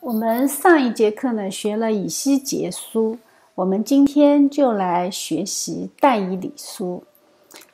[0.00, 3.18] 我们上一节课呢学了以西结书，
[3.54, 7.04] 我们今天就来学习但以理书。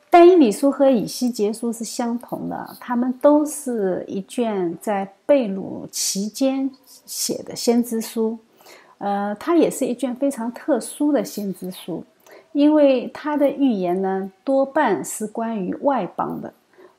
[0.09, 6.69] 但以理书和以西结书是相同的，它们都是一卷在被掳期间
[7.05, 8.37] 写的先知书。
[8.97, 12.03] 呃，它也是一卷非常特殊的先知书，
[12.51, 16.53] 因为它的预言呢多半是关于外邦的。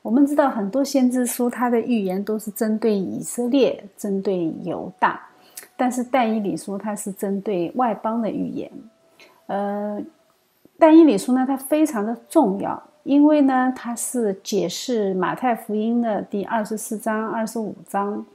[0.09, 5.21] 我们知道很多先知书，它的预言都是针对以色列、针对犹大，
[5.77, 8.71] 但是但以理书它是针对外邦的预言。
[9.45, 10.01] 呃，
[10.79, 18.25] 但以理书呢，它非常的重要，因为呢，它是解释马太福音的第二十四章、二十五章。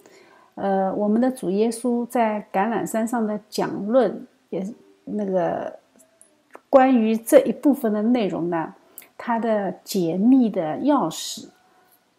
[0.55, 4.73] 呃，我们的主耶稣在橄榄山上的讲论，也是
[5.07, 5.77] 那个
[6.71, 8.73] 关于这一部分的内容呢，
[9.19, 11.49] 它的解密的钥匙。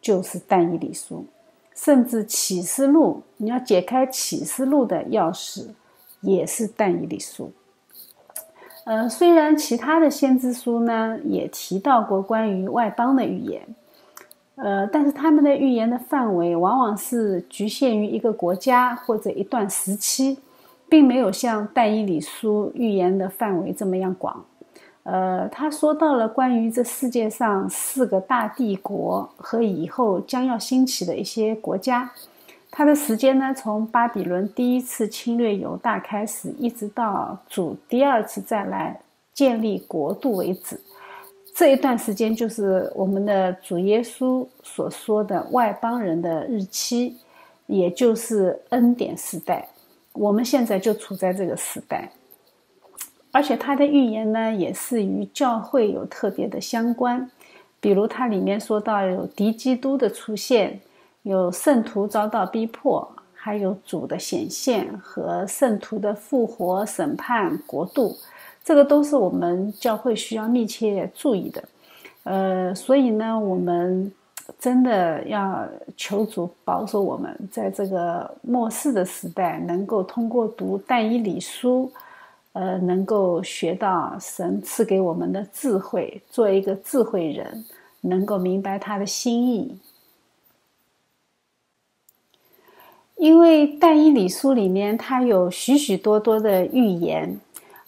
[0.05, 1.25] 就是但以理书，
[1.73, 5.65] 甚至启示录，你要解开启示录的钥匙，
[6.21, 7.51] 也是但以理书。
[8.83, 13.63] 呃，虽然其他的先知书呢也提到过关于外邦的预言，
[14.57, 20.37] 呃，但是他们的预言的范围往往是局限于一个国家或者一段时期，
[20.87, 24.45] 并没有像但以理书预言的范围这么样广。
[25.05, 32.09] 呃，他说到了关于这世界上四个大帝国和以后将要兴起的一些国家，
[32.71, 38.99] 他的时间呢，从巴比伦第一次侵略犹大开始，一直到主第二次再来
[39.31, 40.81] 建立国度为止，
[41.53, 47.15] 这一段时间就是我们的主耶稣所说的外邦人的日期，
[47.67, 49.69] 也就是恩典时代。
[50.13, 52.11] 我们现在就处在这个时代。
[53.35, 57.29] 而且他的预言呢，也是与教会有特别的相关，
[57.81, 60.79] 比如它里面说到有敌基督的出现，
[61.23, 68.15] 有圣徒遭到逼迫，还有主的显现和圣徒的复活、审判、国度，
[68.63, 71.61] 这个都是我们教会需要密切注意的。
[72.23, 74.09] 呃，所以呢，我们
[74.57, 81.91] 真的要求主保守我们，在这个末世的时代，能够通过读但以理书。
[82.55, 87.65] 呃，能够学到神赐给我们的智慧，做一个智慧人，
[87.99, 89.77] 能够明白他的心意。
[93.17, 97.37] 因为但以理书里面，它有许许多多的预言，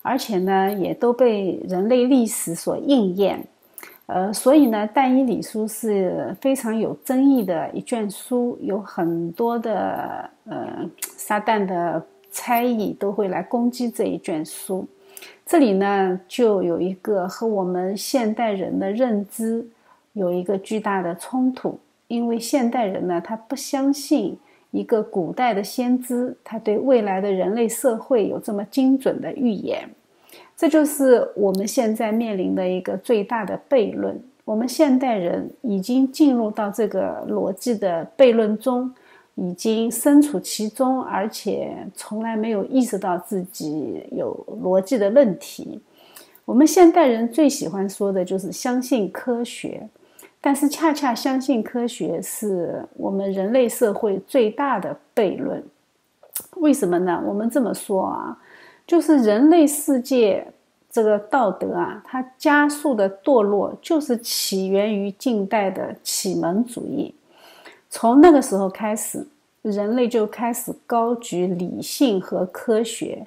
[0.02, 3.48] 而且呢，也都被人类历史所应验。
[4.08, 12.06] 呃，所以呢，但以理书是非常有争议的一卷书，有很多的呃，撒旦的。
[12.40, 14.88] 猜疑都会来攻击这一卷书，
[15.44, 19.66] 这里呢就有一个和我们现代人的认知
[20.14, 24.38] 有一个巨大的冲突，因为现代人呢他不相信
[24.70, 29.90] 一个古代的先知，他对未来的人类社会有这么精准的预言，
[30.56, 34.22] 这就是我们现在面临的一个最大的悖论。
[34.46, 38.94] 我们现代人已经进入到这个逻辑的悖论中。
[39.38, 45.80] 已经身处其中，而且从来没有意识到自己有逻辑的问题。
[46.44, 49.88] 我们现代人最喜欢说的就是相信科学，
[50.42, 55.64] 但是恰恰相信科学是我们人类社会最大的悖论。
[56.56, 57.22] 为什么呢？
[57.26, 58.40] 我们这么说啊，
[58.88, 60.48] 就是人类世界
[60.90, 67.14] 这个道德啊，它加速的堕落，就是起源于近代的启蒙主义。
[67.90, 69.26] 从那个时候开始，
[69.62, 73.26] 人类就开始高举理性和科学，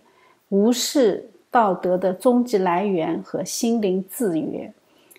[0.51, 4.73] 无视道德的终极来源和心灵制约。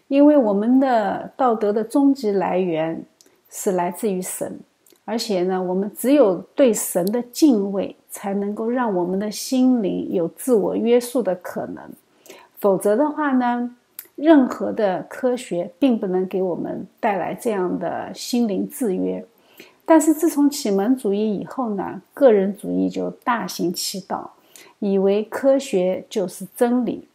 [0.08, 3.04] 因为我们的道德的终极来源
[3.50, 4.60] 是来自于神，
[5.06, 11.84] 而且呢，我们只有对神的敬畏，才能够让我们的心灵有自我约束的可能。
[12.60, 13.76] 否则的话呢，
[14.22, 19.26] 任何的科学并不能给我们带来这样的心灵制约。
[19.84, 24.36] 但是自从启蒙主义以后呢，个人主义就大行其道，
[24.78, 27.08] 以为科学就是真理，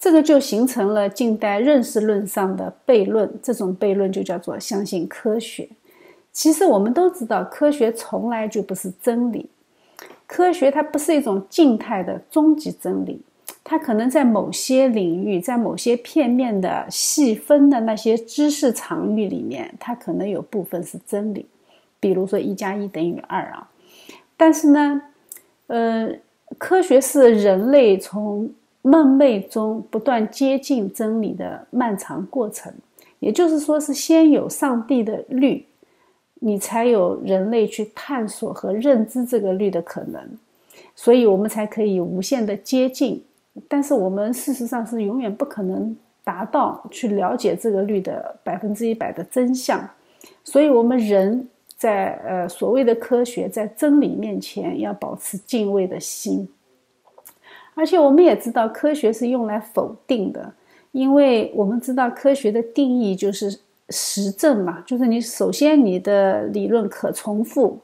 [0.00, 3.30] 这个就形成了近代认识论上的悖论。
[3.42, 5.68] 这种悖论就叫做相信科学。
[6.32, 9.50] 其实我们都知道，科学从来就不是真理，
[10.26, 13.20] 科学它不是一种静态的终极真理。
[13.70, 21.44] 它可能在某些领域，在某些片面的细分的那些知识场域里面，它可能有部分是真理，
[22.00, 23.68] 比如说一加一等于二啊。
[24.38, 25.02] 但是呢，
[25.66, 26.10] 呃，
[26.56, 28.50] 科学是人类从
[28.80, 32.72] 梦寐中不断接近真理的漫长过程，
[33.18, 35.66] 也就是说，是先有上帝的律，
[36.36, 40.22] 你才有人类去探索和认知这个律的可能，
[40.96, 43.22] 所以我们才可以无限的接近。
[43.68, 49.88] 但是我们事实上是永远不可能达到去了解这个律的百分之一百的真相。
[50.44, 56.48] 所以，我们人在呃所谓的科学，在真理面前要保持敬畏的心。
[57.74, 60.52] 而且，我们也知道科学是用来否定的，
[60.92, 63.60] 因为我们知道科学的定义就是
[63.90, 67.78] 实证嘛，就是你首先你的理论可重复，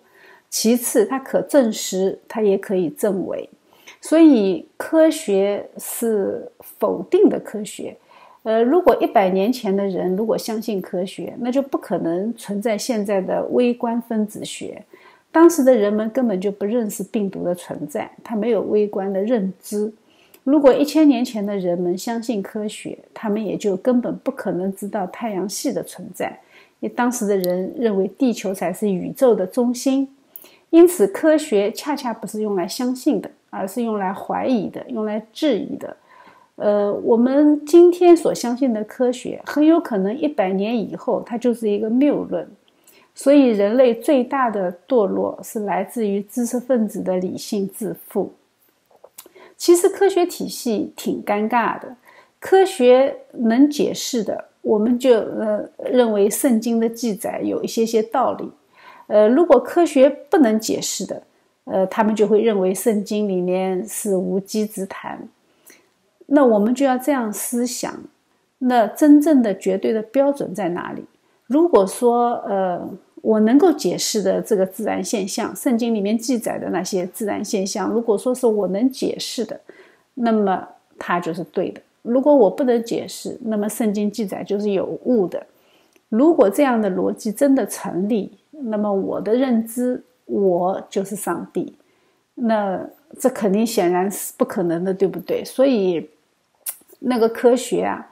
[0.51, 3.49] 其次它可证实，它也可以证伪。
[4.07, 7.97] 所以，科学是否定的科学。
[8.43, 14.85] 呃，如果一百年前的人如果相信科学，那就不可能存在现在的微观分子学。
[15.33, 19.91] 当时的人们根本就不认识病毒的存在，他没有微观的认知。
[20.43, 26.39] 如果一千年前的人们相信科学，他们也就根本不可能知道太阳系的存在，
[26.81, 30.07] 因为当时的人认为地球才是宇宙的中心。
[30.69, 35.97] 因此，科学恰恰不是用来相信的，而是用来怀疑的，用来质疑的。
[36.57, 42.49] 呃，我们今天所相信的科学，很有可能一百年以后，它就是一个谬论。
[43.17, 48.33] 所以，人类最大的堕落是来自于知识分子的理性自负。
[49.57, 51.97] 其实，科学体系挺尴尬的。
[52.41, 58.51] 科学能解释的，我们就呃认为圣经的记载有一些些道理。
[59.07, 61.23] 呃，如果科学不能解释的，
[61.65, 65.29] 呃，他们就会认为圣经里面是无稽之谈。
[66.27, 67.95] 那我们就要这样思想，
[68.59, 71.05] 那真正的绝对的标准在哪里？
[71.47, 72.89] 如果说，呃，
[73.21, 79.61] 我能够解释的这个自然现象，圣经里面记载的那些自然现象，如果说是我能解释的，
[80.15, 80.67] 那么
[80.99, 85.47] 它就是对的；如果我不能解释，那么圣经记载就是有误的。
[86.09, 91.75] 如果这样的逻辑真的成立，那么我的认知，我就是上帝，
[92.35, 92.81] 那
[93.19, 95.45] 这肯定显然是不可能的，对不对？
[95.45, 96.11] 所以。
[97.07, 98.11] 那个科学啊，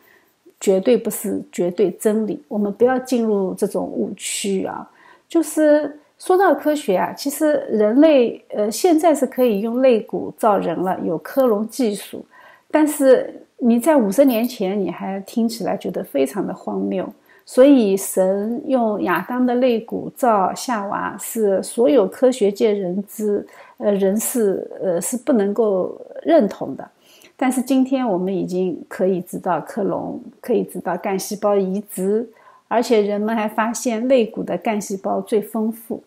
[0.60, 2.42] 绝对不是绝对真理。
[2.46, 4.86] 我们不要进入这种误区啊。
[5.26, 12.22] 就是说到科学啊，其实人类呃现在是可以用肋骨造人了，有克隆技术。
[12.70, 17.10] 但是你在五十年前，你还听起来觉得非常的荒谬。
[17.44, 23.46] 所以神用亚当的肋骨造夏娃，是所有科学界人之
[23.78, 26.88] 呃人士呃是不能够认同的。
[27.36, 32.28] 但是今天我们已经可以知道克隆，可以知道干细胞移植，
[32.68, 36.02] 而且人们还发现肋骨的干细胞最丰富。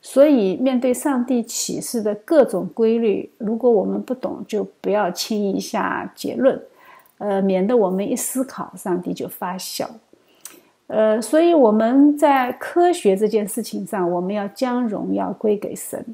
[0.00, 6.58] 所以，面对上帝启示的各种规律，如果我们不懂，就不要轻易下结论，
[7.18, 9.90] 呃，免得我们一思考，上帝就发笑。
[10.88, 16.04] 呃，所以我们在科学这件事情上，我们要将荣耀归给神。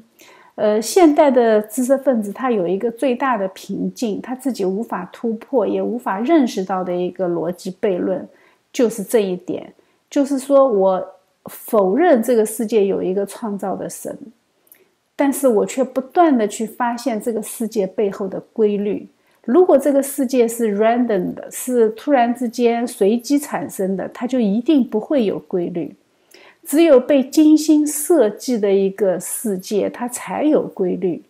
[0.55, 8.25] 呃，现代的知识分子他有一个最大的瓶颈，他自己无法突破，也无法认识到的一个逻辑悖论，
[8.71, 9.73] 就是这一点，
[10.09, 11.05] 就是说我
[11.45, 14.17] 否认这个世界有一个创造的神，
[15.15, 19.07] 但是我却不断的去发现这个世界背后的规律。
[19.45, 25.95] 如果这个世界是 random 的，是突然之间随机产生的，它就一定不会有规律。
[26.63, 31.21] 只有被精心设计的一个世界，它才有规律。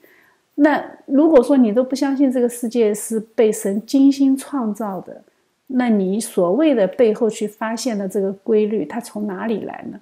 [0.56, 5.22] 那如果说你都不相信这个世界是被神精心创造的，
[5.68, 10.00] 那你所谓的背后去发现的这个规律，它从哪里来呢？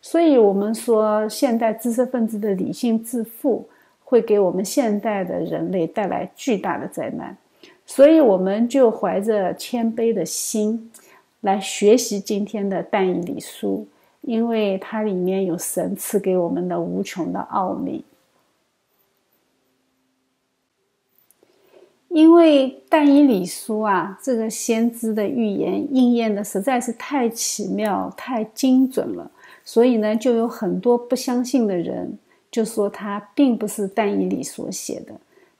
[0.00, 3.68] 所以，我们说现代知识分子的理性自负
[4.02, 7.36] 会给我们现代的人类带来巨大的灾难。
[7.94, 10.90] 所以，我们就怀着谦卑的心
[11.42, 13.86] 来学习今天的但以理书。
[14.22, 18.02] 因为它里面有神赐给我们的无穷的奥秘。
[22.08, 29.30] 因为但以理书啊，这个先知的预言应验的实在是太奇妙、太精准了，
[29.62, 32.16] 所以呢，就有很多不相信的人
[32.50, 35.12] 就说他并不是但以理所写的，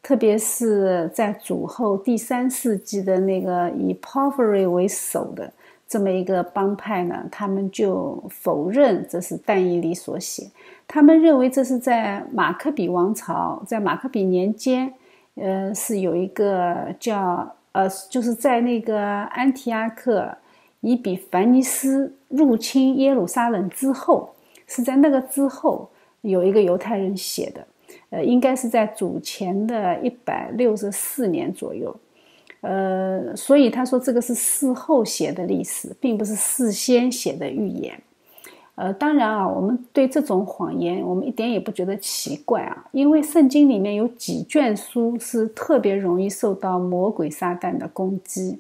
[0.03, 5.53] 特别是在主后第三世纪的那个以 Porphyry 为首的。
[5.89, 10.51] 这么一个帮派呢，他们就否认这是但以理所写，
[10.89, 14.95] 他们认为这是在马克比王朝，在马克比年间，
[15.35, 20.39] 呃，是有一个叫呃，就是在那个安提阿克
[20.81, 24.35] 以比凡尼斯入侵耶路撒冷之后，
[24.67, 25.91] 是在那个之后
[26.23, 27.67] 有一个犹太人写的，
[28.13, 31.97] 呃，应该是在主前的一百六十四年左右。
[32.61, 37.99] 呃，所以他说这个是事后写的历史，并不是事先写的预言。
[38.75, 48.59] 呃，当然啊，我们对这种谎言，我们一点也不觉得奇怪啊，因为圣经里面有几卷书是特别容易受到魔鬼撒旦的攻击。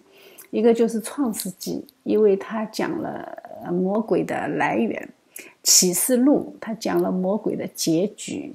[0.51, 3.39] 一个就是创世纪，因为他讲了
[3.71, 5.01] 魔鬼的来源；
[5.63, 8.55] 启示录，他讲了魔鬼的结局。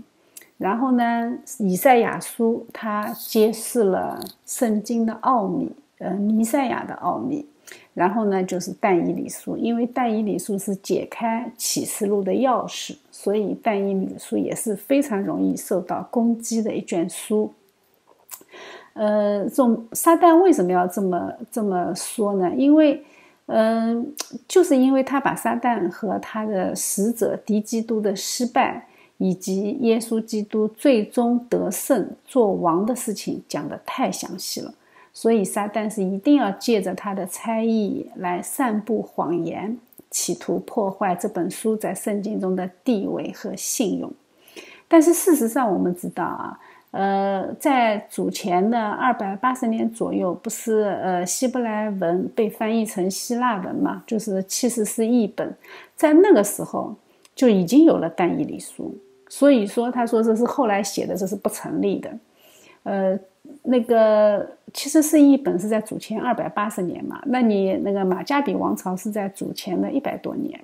[0.58, 7.46] 然后呢，以赛亚书，他揭示了圣经的奥秘，呃，弥赛亚的奥秘。
[7.94, 17.52] 然后呢，就是但以理书，因为但以理书是解开启示录的钥匙，所以但以理书也是非常容易受到攻击的一卷书。
[18.94, 22.52] 呃，这种撒旦为什么要这么这么说呢？
[22.56, 23.04] 因为，
[23.48, 24.14] 嗯，
[24.48, 28.87] 就是因为他把撒旦和他的使者敌基督的失败，
[29.18, 34.74] 以及耶稣基督最终得胜做王的事情讲得太详细了，
[35.14, 39.78] 所以撒旦是一定要借着他的猜疑来散布谎言，
[40.10, 44.12] 企图破坏这本书在圣经中的地位和信用。
[44.88, 46.60] 但是事实上，我们知道啊。
[46.92, 54.02] 呃，在主前的二百八十年左右，不是呃希伯来文被翻译成希腊文嘛？
[54.08, 55.54] 就是七十四译本，
[55.98, 56.96] 在那个时候
[57.36, 58.96] 就已经有了但以理书，
[59.38, 62.10] 所以说他说这是后来写的，这是不成立的。
[62.82, 63.20] 呃，
[63.62, 67.22] 那个其实是一本是在主前二百八十年嘛？
[67.28, 70.60] 那你那个马加比王朝是在主前的一百多年，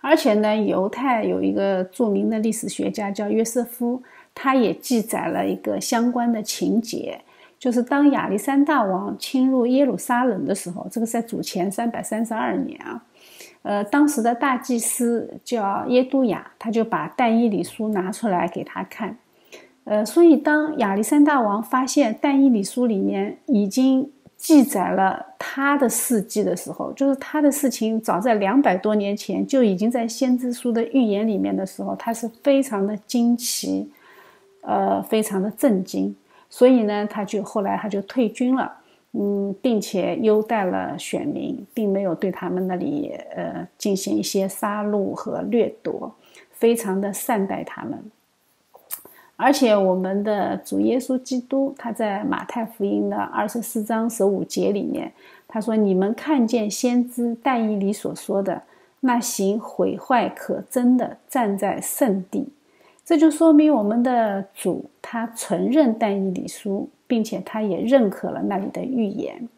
[0.00, 4.02] 而且呢，犹太有一个著名的历史学家叫约瑟夫。
[4.32, 7.20] 他也记载了一个相关的情节，
[7.58, 13.04] 就是当亚历山大王侵入耶路撒冷的时候，这个在主前三百三十二年啊，
[13.62, 19.16] 呃，当时的大祭司叫耶都雅，他就把但以理书拿出来给他看，
[19.84, 33.90] 呃，所以当亚历山大王发现但以理书里面已经记载了他的事迹的时候，就是他的事情早在两百多年前就已经在先知书的预言里面的时候，他是非常的惊奇。
[34.62, 36.14] 呃，非常的震惊，
[36.50, 38.70] 所以呢，他就后来他就退军了，
[39.12, 46.14] 嗯，并且优待了选民，并没有对他们那里呃进行一些杀戮和掠夺，
[46.52, 47.98] 非常的善待他们。
[49.34, 55.12] 而且我们的主耶稣基督，他在马太福音的二十四章十五节里面，
[55.48, 58.62] 他说：“你们看见先知但以理所说的
[59.00, 62.52] 那行毁坏可憎的，站在圣地。”
[63.10, 69.48] 这就说明我们的主他承认但以理书，并且他也认可了那里的预言，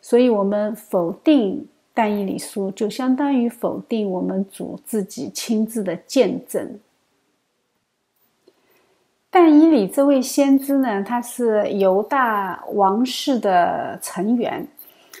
[0.00, 6.78] 所以，我们否定但以理书，就相当于否定我们主自己亲自的见证。
[9.28, 14.68] 但以理这位先知呢，他是犹大王室的成员。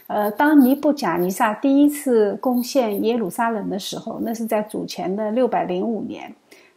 [0.06, 6.32] 呃，当尼布甲尼撒第一次攻陷耶路撒冷的时候，那是在主前的六百零五年。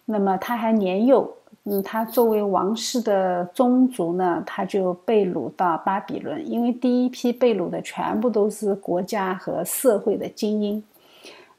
[0.06, 1.32] 那么他还年幼，
[1.64, 6.46] 嗯，他作为王室的宗族呢，他就被掳到巴比伦。
[6.50, 10.84] 因为第一批被掳的全部都是国家和社会的精英，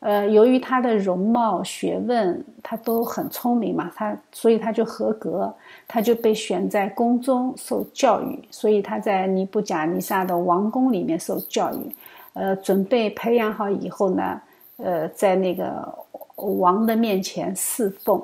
[0.00, 5.54] 呃，由于他的容貌、学问，他都很聪明嘛，他所以他就合格，
[5.88, 8.38] 他就被选在宫中受教育。
[8.50, 11.96] 所以他在尼布甲尼撒的王宫里面受教育，
[12.34, 14.38] 呃，准备培养好以后呢，
[14.76, 15.90] 呃，在那个
[16.36, 18.22] 王的面前侍奉。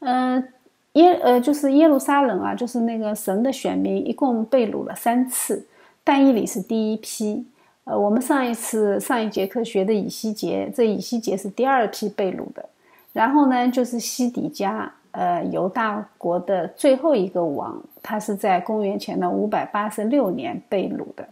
[0.00, 0.48] 嗯，
[0.92, 5.66] 耶呃就是耶路撒冷啊，就是那个神的选民，一共被掳了三次，
[6.04, 7.46] 但以理是第一批。
[7.84, 12.68] 呃，我们上一次上一节课学的以西结，这以西结是第二批被掳的。
[13.12, 21.26] 然后呢，就是西底家，呃，犹大国的最后一个王，他是在公元前的五百八十六年被掳的。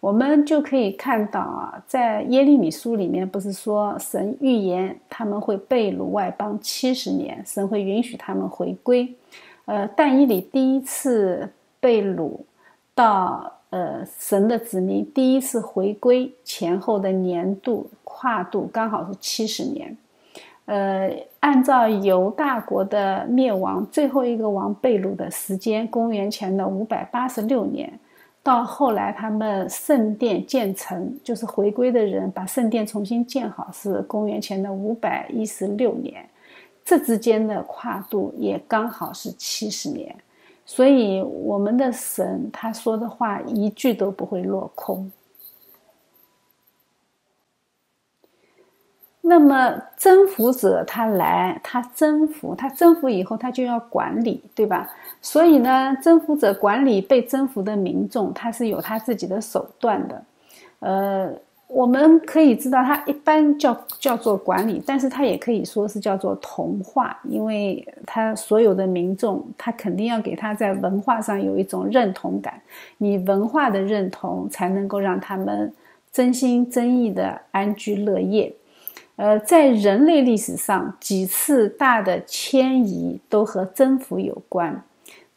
[0.00, 9.14] 我们就可以看到啊，在耶利米书里面，不是说神预言他们会被掳外邦七十年，神会允许他们回归。
[9.66, 11.46] 呃，但以理第一次
[11.78, 12.32] 被掳
[12.94, 19.94] 到呃神的子民第一次回归前后的年度跨度刚好是七十年。
[20.64, 27.92] 呃，按照犹大国的灭亡最后一个王被掳的时间，公元前的五百八十六年。
[28.42, 36.26] 到后来，他们圣殿建成，就是回归的人把圣殿重新建好，是公元前的五百一十六年，
[36.82, 40.16] 这之间的跨度也刚好是七十年，
[40.64, 45.12] 所以我们的神他说的话一句都不会落空。
[49.20, 54.90] 那么征服者他来，他征服，他征服以后，他就要管理，对吧？
[55.22, 60.22] 所以呢，征服者管理被征服的民众，他是有他自己的手段的。
[60.80, 61.30] 呃，
[61.66, 72.60] 我们可以知道，它一般叫叫做管理，但是它也可以说是叫做同化，因为它所有的民众，他肯定要给他在文化上有一种认同感，
[72.96, 75.72] 你文化的认同才能够让他们
[76.10, 78.52] 真心真意的安居乐业。
[79.16, 84.82] 呃，在人类历史上，几次大的迁移都和征服有关。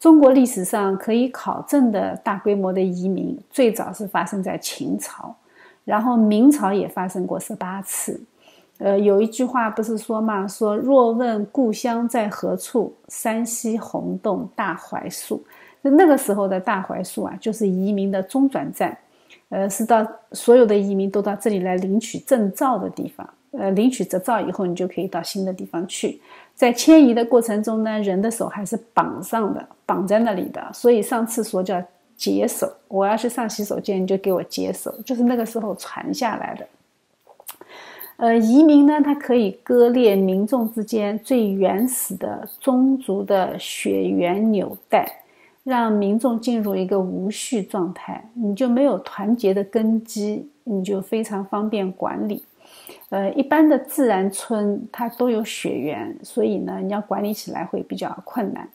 [0.04, 5.34] 中国历史上可以考证的大规模的移民，最早是发生在秦朝。
[5.86, 8.22] 然后明朝也发生过十八次，
[8.80, 15.42] 呃，有一句话不是说嘛，说若问故乡在何处，山西洪洞大槐树。
[15.82, 18.98] 那个时候的大槐树啊，就是移民的中转站，
[19.48, 23.26] 呃，是到所有的移民都到这里来领取证照的地方。
[23.58, 26.22] 呃，领取执照以后，你就可以到新的地方去。
[26.54, 31.82] 在迁移的过程中呢，人的手还是绑上的，绑在那里的，所以上厕所叫。
[32.16, 36.68] 解手，我要去上洗手间，你就给我解手，就是那个时候传下来的。
[38.18, 45.24] 呃，移民呢，它可以割裂民众之间最原始的宗族的血缘纽带，
[45.64, 52.44] 让民众进入一个无序状态，你就没有团结的根基，你就非常方便管理。
[53.14, 58.68] 呃，一般的自然村它都有血缘，所以呢，你要管理起来会比较困难。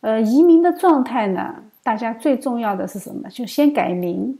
[0.00, 1.54] 呃，移民的状态呢？
[1.84, 3.28] 大家最重要的是什么？
[3.28, 4.36] 就先改名。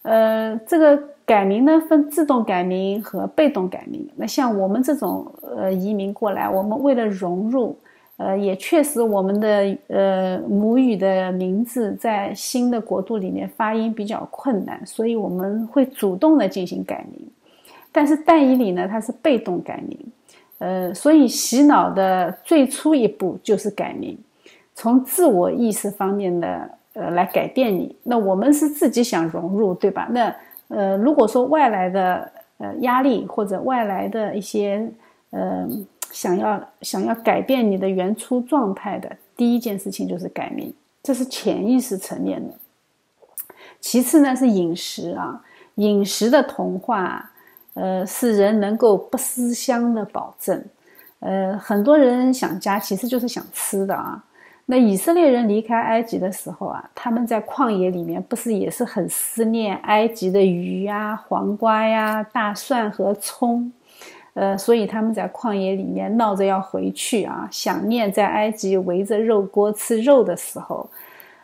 [0.00, 4.08] 呃，这个改名呢，分自动改名和被动改名。
[4.16, 7.76] 那像我们这种呃移民过来，我们为了融入，
[8.16, 17.28] 呃，也确实我们的呃母语的名字在新的国度里面发音比较困难，所以我们会主动的进行改名。
[17.92, 19.98] 但是代以里呢，它是被动改名。
[20.58, 24.18] 呃，所以洗脑的最初一步就是改名。
[24.74, 30.08] 从自我意识方面的呃来改变你，那我们是自己想融入，对吧？
[30.10, 30.34] 那
[30.68, 34.90] 呃，如果说外来的呃压力或者外来的一些
[35.30, 35.66] 呃
[36.10, 42.54] 想要想要改变你的原初状态的，第一件事情就是改名，这是潜意识层面的。
[43.80, 45.42] 其次呢是饮食啊，
[45.76, 47.32] 饮食的同化，
[47.74, 50.64] 呃，是人能够不思乡的保证。
[51.20, 54.24] 呃，很多人想家其实就是想吃的啊。
[54.66, 63.72] 那以色列人离开埃及的时候啊，他们在旷野里面不是也是很思念埃及的鱼呀、黄瓜呀、大蒜和葱，
[64.34, 70.88] 呃，所以他们在旷野里面闹着要回去啊，想念在埃及围着肉锅吃肉的时候，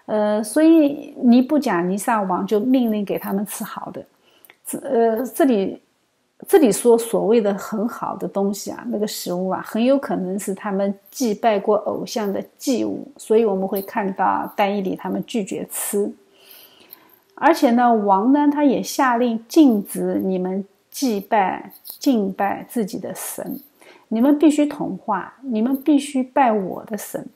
[0.07, 4.05] 呃，所以尼布甲尼撒王就命令给他们吃好的，
[4.65, 5.83] 这呃这里。
[6.47, 16.13] 这里说所谓的很好的东西啊，那个食物啊，很有可能是他们祭拜过偶像的祭物，所以我们会看到但以理他们拒绝吃。
[17.35, 23.59] 而且呢，王呢他也下令禁止你们祭拜敬拜自己的神，
[24.09, 27.27] 你们必须同化，你们必须拜我的神。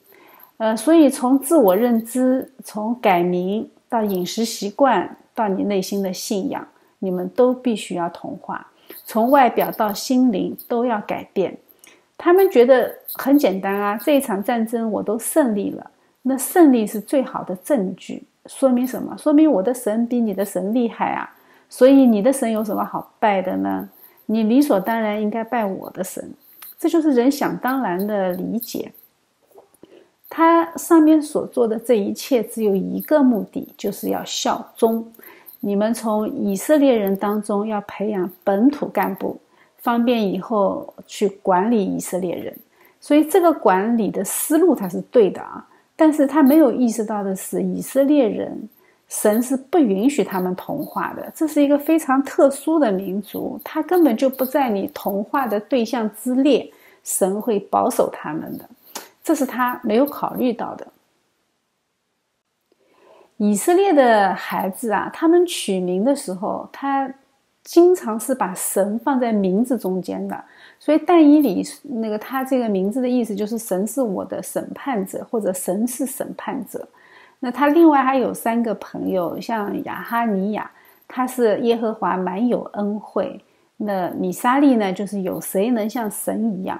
[0.58, 8.66] 呃，所以从自我认知，从改名到饮食习惯，到你内心的信仰，你们都必须要同化。
[9.10, 11.58] 从外表到心灵都要改变，
[12.16, 13.98] 他们觉得很简单啊！
[14.00, 15.90] 这一场战争我都胜利了，
[16.22, 19.18] 那胜利是最好的证据，说明什么？
[19.18, 21.28] 说明我的神比你的神厉害啊！
[21.68, 23.88] 所以你的神有什么好拜的呢？
[24.26, 26.32] 你理所当然应该拜我的神，
[26.78, 28.92] 这就是人想当然的理解。
[30.28, 35.12] 他上面所做的这一切只有一个目的，就是要效忠。
[35.60, 39.38] 你们从以色列人当中要培养本土干部，
[39.76, 42.56] 方便以后去管理以色列人。
[42.98, 48.68] 所以这个管理的思路他是对的啊，但是他没有意识到的是，以色列人
[49.08, 56.70] 神是不允许他们同化的，这是一个非常特殊的民族，他根本就不在你同化的对象之列，
[57.04, 58.68] 神会保守他们的，
[59.22, 60.86] 这是他没有考虑到的。
[63.42, 67.10] 以色列的孩子啊，他们取名的时候，他
[67.64, 70.38] 经常是把神放在名字中间的。
[70.78, 76.86] 所以但以理那个他这个名字的意思就是神是我的审判者，或者神是审判者。
[77.38, 80.70] 那他另外还有三个朋友，像亚哈尼亚，
[81.08, 83.42] 他是耶和华满有恩惠。
[83.78, 86.78] 那米沙利呢，就是有谁能像神一样？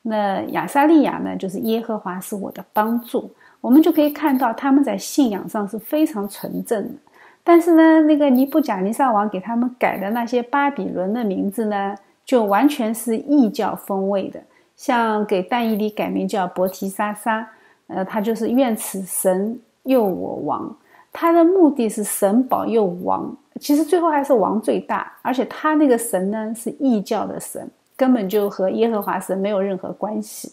[0.00, 3.30] 那亚撒利亚呢，就是耶和华是我的帮助。
[3.60, 6.94] 我们就可以看到他们在信仰上是非常纯正的，
[7.42, 11.94] 但是呢，那个尼布甲尼撒王给他们改的那些巴比伦的名字呢，
[12.24, 14.40] 就完全是异教风味的。
[14.76, 17.44] 像给但以理改名叫伯提沙沙，
[17.88, 20.76] 呃，他就是愿此神佑我王，
[21.12, 30.52] 他的目的是神保佑王，其实最后还是王最大，而且他那个神呢是异教的神，根本就和耶和华神没有任何关系。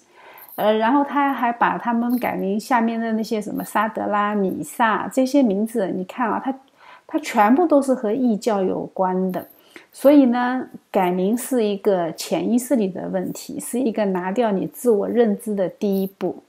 [0.55, 6.53] 呃，然后他还把他们改名下面的那些什么沙德拉、米萨这些名字，你看啊，他
[7.05, 9.45] 他全部都是和异教有关的。
[9.91, 16.43] 所以呢，改名是一个潜意识里的问题，是一个拿掉你自我认知的第一步。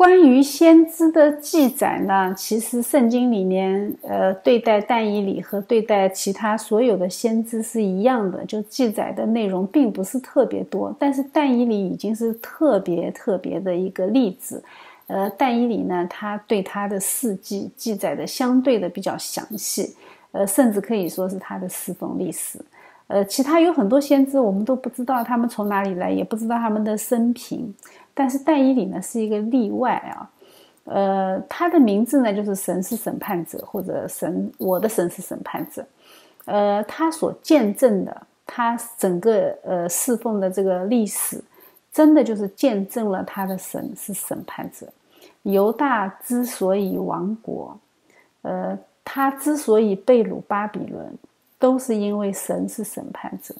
[0.00, 10.96] 关于先知的记载呢，其实圣经里面，呃，对待但以理和对待其他所有的先知是一样的，就记载的内容并不是特别多。
[10.98, 14.64] 但是但以理已经是特别特别的一个例子，
[15.08, 19.94] 呃，但以理呢，他对他的事迹记载的相对的比较详细，
[20.32, 22.58] 呃，甚至可以说是他的侍奉历史。
[23.08, 27.74] 呃，其他有很多先知，我们都不知道他们从哪里来，也不知道他们的生平。
[28.12, 30.30] 但是但以理呢是一个例外啊，
[30.84, 35.86] 呃，他的名字呢就是神是审判者，或者神我的神是审判者，
[36.44, 41.42] 呃，他所见证的，他整个呃侍奉的这个历史，
[41.92, 44.86] 真的就是见证了他的神是审判者。
[45.42, 47.78] 犹大之所以亡国，
[48.42, 51.16] 呃，他之所以被掳巴比伦，
[51.58, 53.54] 都是因为神是审判者，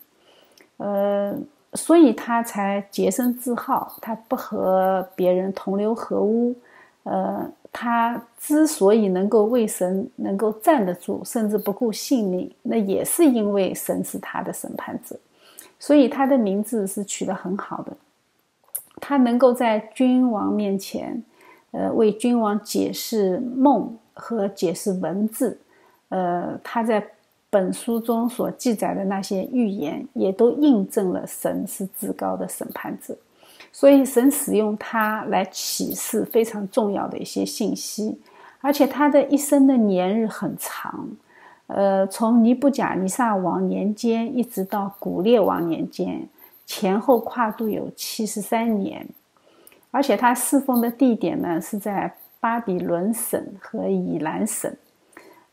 [0.76, 1.38] 呃。
[1.74, 6.54] 所以他才洁身自好，他不和别人同流合污。
[7.04, 15.16] 呃，他之所以能够为神能够站得住，甚至不顾性命，那也是因为神是他的审判者。
[15.78, 17.96] 所以他的名字是取得很好的。
[19.00, 21.22] 他能够在君王面前，
[21.70, 25.59] 呃，为君王解释梦和解释文字。
[26.09, 27.02] 呃，他在。
[27.50, 33.16] 本书中所记载的那些预言，也都印证了神是至高的审判者，
[33.72, 38.16] 所以神使用他来启示非常重要的一些信息，
[38.60, 41.08] 而且他的一生的年日很长，
[41.66, 46.28] 呃，从尼布甲尼撒王年间一直到古列王年间，
[46.66, 49.04] 前后跨度有七十三年，
[49.90, 54.72] 而且他侍奉的地点呢是在巴比伦省和以兰省。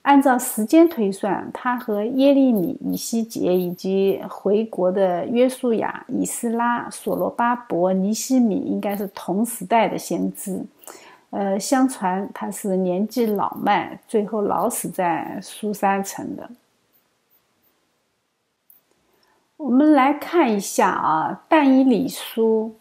[0.07, 10.63] 按照时间推算，他和耶利米、以西结以及回国的约书亚、以斯拉、所罗巴伯、尼西米应该是同时代的先知。
[11.31, 16.49] 呃，相传他是年纪老迈，最后老死在苏山城的。
[19.57, 22.73] 我们来看一下啊，《但以理书》。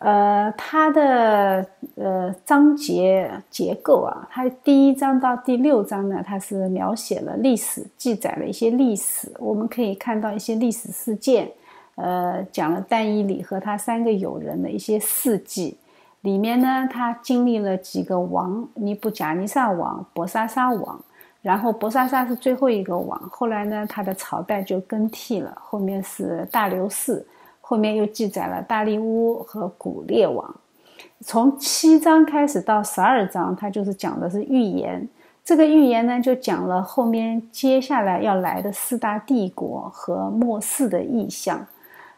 [0.00, 9.32] 呃，它的呃章节结构啊，它第一章到第六章呢，它是描写了历史，记载了一些历史。
[9.40, 11.50] 我们可以看到一些历史事件，
[11.96, 15.76] 呃，讲了但以理和他三个友人的一些事迹。
[16.20, 21.00] 里面呢，他经历了几个王：尼布甲尼撒王、博沙撒王，
[21.42, 23.18] 然后博沙撒是最后一个王。
[23.30, 27.26] 后来呢，他的朝代就更替了，后面是大流士。
[27.68, 30.54] 后面又记载了大利乌和古列王，
[31.20, 35.06] 从七章开始到十二章，它就是讲的是预言。
[35.44, 41.66] 这个预言呢，就讲了后面接下来要来的四大帝国和末世的意象。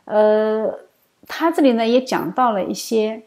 [0.05, 0.73] 呃，
[1.27, 3.21] 他这里呢也讲到了一些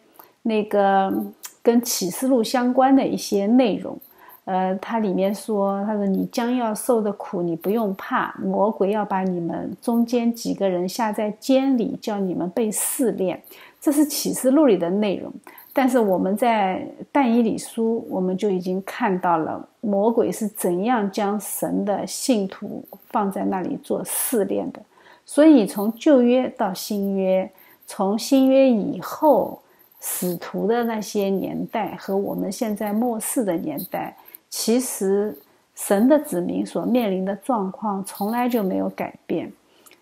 [0.43, 1.13] 那个
[1.61, 3.97] 跟启示录相关的一些内容。
[4.45, 13.41] 呃，它里面说，他说你将要受的苦，你不用怕，魔鬼要把你们中间几个人下在监里，叫你们被试炼。
[13.79, 15.31] 这是启示录里的内容，
[15.71, 24.81] 但是我们在但以理书，我们就已经看到了魔鬼是怎样将神的信徒放在那里做试炼的。
[25.25, 27.49] 所以从旧约到新约，
[27.85, 29.61] 从新约以后
[30.01, 34.13] 使徒的那些年代和我们现在末世的年代。
[34.55, 35.35] 其实，
[35.73, 39.51] 神的子民所面临的状况从来就没有改变。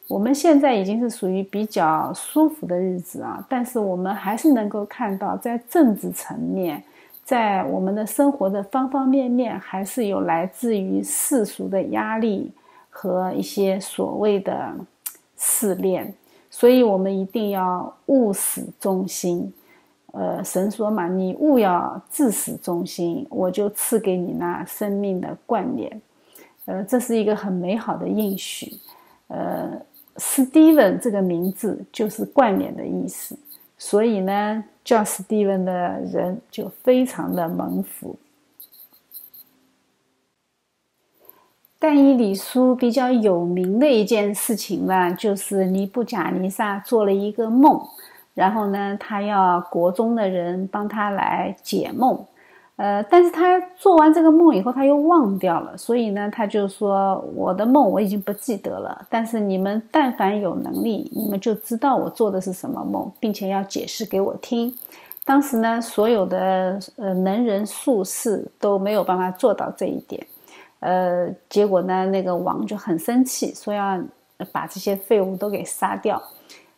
[0.10, 6.84] 我们现在已经是属于比较舒服的日子啊，但是我们还是能够看到，在政治层面，
[7.24, 12.52] 在我们的生活的方方面面，还是有来自于世俗的压力
[12.90, 14.76] 和一些所谓的
[15.38, 16.14] 试炼。
[16.50, 19.52] 所以，我们一定要务实忠心。
[20.12, 26.02] 呃，神说嘛，你勿要至死忠心，我就赐给你那生命的冠冕。
[26.66, 28.78] 呃，这是一个很美好的应许。
[29.28, 29.72] 呃
[30.18, 33.38] ，Steven 这个名字就是冠冕的意思，
[33.78, 38.18] 所以呢，叫 Steven 的人就非常的蒙福。
[41.80, 47.82] 但以理书比较有名的一件事情呢，就是尼布甲尼撒做了一个梦。
[48.34, 52.18] 然后呢，他要国中的人帮他来解梦，
[52.78, 59.06] 呃，但是他做完这个梦以后，他又忘掉了，所以呢，他就说我的梦我已经不记得了。
[59.10, 64.74] 但是你们但凡有能力，你们就知道我做的是什么梦，并且要解释给我听。
[65.26, 70.26] 当时呢，所有的呃能人术士都没有办法做到这一点。
[70.80, 74.02] 呃，结果呢，那个王就很生气，说要
[74.54, 76.20] 把这些废物都给杀掉。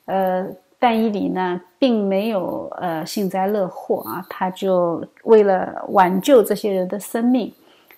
[0.05, 0.47] 呃。
[0.83, 7.53] 但伊里呢，并没有呃幸灾乐祸啊，他就为了挽救这些人的生命，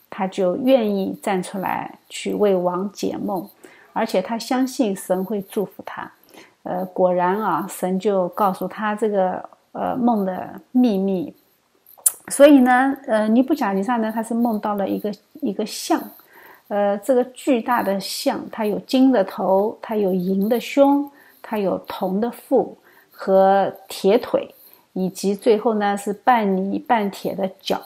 [0.08, 3.50] 他就愿意站出来去为王解梦，
[3.91, 6.12] 而且他相信神会祝福他。
[6.62, 11.36] 呃，果然啊，神就告诉他这个呃梦的秘密。
[12.28, 16.00] 所以呢，呃，尼布甲尼撒呢，他是梦到了一个一个象，
[16.67, 21.10] 呃，这个巨大的象，它有金的头，它有银的胸。
[21.47, 22.75] 它有铜的腹
[23.12, 24.49] 和铁腿，
[24.93, 27.79] 以及最后呢是半泥半铁的脚，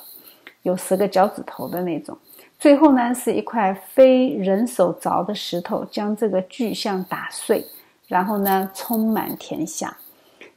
[0.64, 2.18] 有十个脚趾头的那种。
[2.58, 7.66] 最后呢是一块非人手凿的石头，将这个巨象打碎，
[8.08, 9.98] 然后呢充满天下。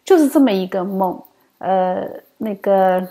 [0.04, 1.20] 就是这么一个梦。
[1.58, 3.06] 呃，那个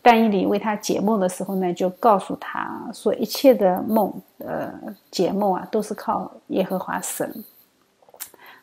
[0.00, 4.72] 丹伊里为他解梦的时候呢，就告诉他说，一切的梦，呃，
[5.10, 7.44] 解梦啊，都是靠耶和华神。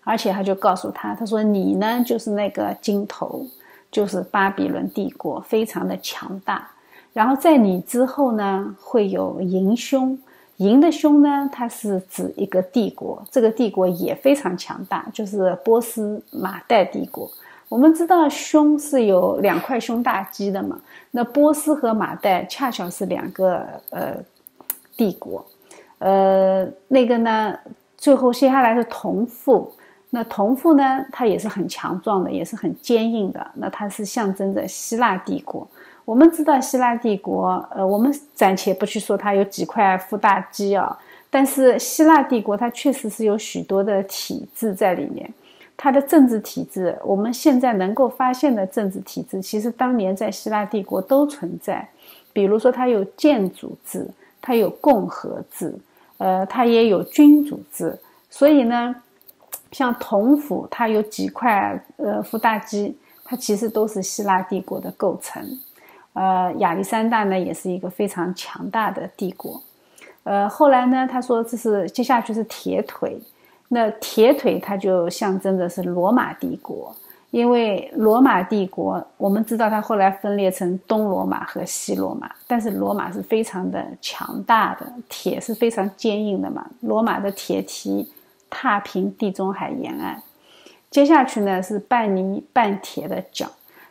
[0.07, 3.45] 而且他就告诉他，他说你呢就是那个金头，
[3.91, 6.65] 就是巴比伦帝国，非常的强大。
[7.11, 10.17] 然后在你之后呢，会有银胸，
[10.57, 17.29] 银的胸呢，它是指一个帝国，这个帝国也非常强大，就是波斯马代帝国。
[17.67, 20.79] 我们知道胸是有两块胸大肌的嘛，
[21.11, 24.15] 那波斯和马代恰巧是两个呃
[24.95, 25.45] 帝国，
[25.99, 27.53] 呃那个呢，
[27.97, 29.73] 最后接下来是同父。
[30.09, 31.05] 那铜父呢？
[31.11, 33.45] 它也是很强壮的，也是很坚硬的。
[33.55, 35.67] 那它是象征着希腊帝国。
[36.05, 40.97] 我们知道希腊帝国，呃，我们暂且不去说它有几块腹大肌啊，
[41.29, 45.29] 但是希腊帝国它确实是有许多的体制在里面。
[45.75, 51.85] 它的政治体制，我们现在能够发现的政治体制，其实当年在希腊帝国都存在。
[52.31, 54.07] 比如说，它有建主制，
[54.41, 55.75] 它有共和制，
[56.17, 57.99] 呃，它也有君主制。
[58.29, 58.95] 所以呢。
[59.71, 65.43] 像铜府，它有几块呃腹大肌，它其实都是希腊帝国的构成。
[66.13, 69.61] 呃，亚历山大呢，也是一个非常强大的帝国。
[70.23, 73.21] 呃，后来呢，他说这是接下去是铁腿，
[73.67, 76.95] 那铁腿它就象征的是罗马帝国，
[77.29, 88.11] 因为罗马帝国我们知道它后来分裂成东罗马和西罗马，但是罗马是非常的强大的，铁是非常坚硬的嘛，罗马的铁蹄。
[88.49, 90.17] 踏平地中海沿岸，
[90.89, 93.47] 接下去呢是半泥半铁的脚，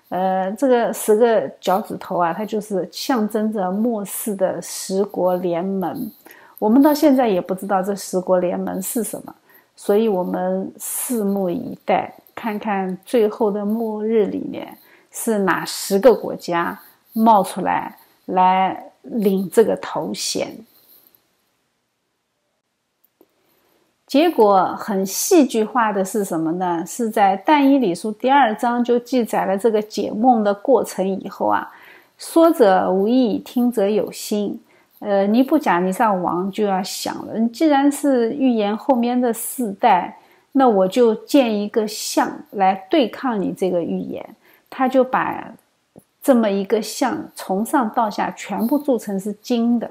[0.09, 6.11] 呃，这个十个脚趾头啊，它就是象征着末世的十国联盟。
[6.59, 9.35] 我们到现在也不知道这十国联盟是什么，
[9.77, 14.77] 所以我们拭目以待，看看最后的末日里面
[15.11, 16.79] 是哪十个国家
[17.13, 20.57] 冒出来来领这个头衔。
[24.07, 26.85] 结果很戏剧化的是什么呢？
[26.87, 31.69] 是在但以理书第二章就记载了这个解梦的过程以后啊，
[32.17, 34.61] 说者无意，听者有心。
[35.01, 40.17] 呃，尼布甲尼撒王就要想了，既然是预言后面的四代，
[40.53, 44.25] 那我就建一个像来对抗你这个预言。
[44.71, 45.53] 他就把
[46.23, 49.91] 这么一个像从上到下全部铸成是金的。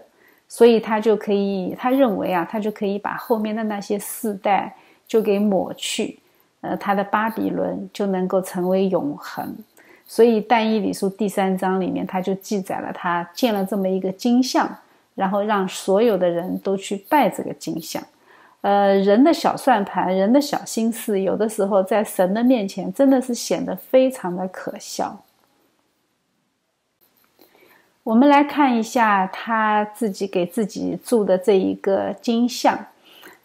[0.55, 4.73] 所以他就可以，他认为啊，他就可以把后面的那些世代
[5.05, 6.17] 就给抹去，
[6.61, 9.53] 呃，他的巴比伦就能够成为永恒。
[10.07, 14.73] 所以《但以理书》第三章里面，他就记载了他建了这么一个金像，
[15.13, 18.01] 然后让所有的人都去拜这个金像。
[18.61, 25.19] 呃，人的小算盘，人的小心思，有的时候在神的面前，真的是显得非常的可笑。
[28.05, 32.77] 我们来看一下他自己给自己铸的这一个金像，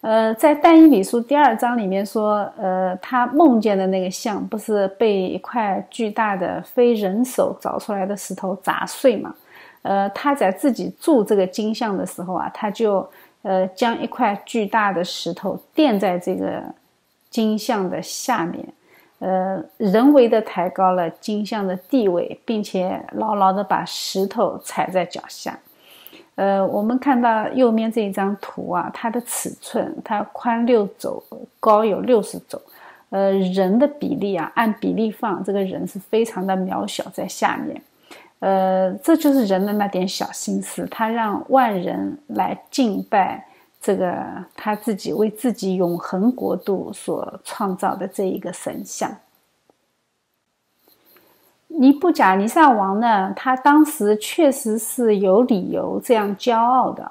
[0.01, 9.33] 呃，在但以理书第二章里面说，呃，他梦见的那个像不是被一块巨大的非人手凿出来的石头砸碎嘛？
[9.81, 13.09] 呃，他在自己铸这个金像的时候啊，他就
[13.41, 16.63] 呃将一块巨大的石头垫在这个
[17.31, 18.63] 金像的下面。
[19.21, 25.57] 呃，人为的抬高了金像的地位，并且牢牢的把石头踩在脚下。
[26.33, 31.21] 呃，我们看到右面这一张图啊，它的尺寸，它宽六肘，
[31.59, 32.59] 高有六十肘。
[33.11, 37.79] 呃，人的比例啊，按比例放，这个人是非常的渺小在下面。
[38.39, 43.45] 呃，这就是人的那点小心思，他让万人来敬拜
[43.81, 44.15] 这个
[44.55, 49.11] 他自己为自己永恒国度所创造的这一个神像。
[51.67, 57.09] 尼布甲尼撒王呢，他当时确实是有理由这样骄傲的，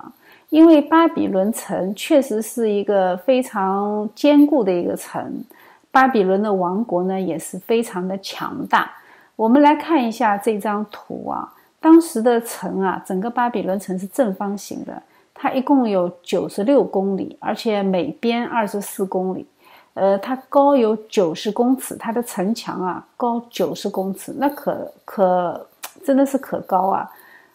[0.50, 5.42] 因为巴比伦城确实是一个非常坚固的一个城，
[5.90, 8.92] 巴比伦的王国呢也是非常的强大。
[9.34, 15.02] 我们来看一下这张图啊，当时的城啊，整个巴比伦城是正方形的，
[15.42, 19.46] 它一共有九十六公里，而且每边二十四公里。
[19.94, 25.66] 呃，它高有九十公尺，它的城墙啊高九十公尺，那可可
[26.04, 27.10] 真的是可高啊！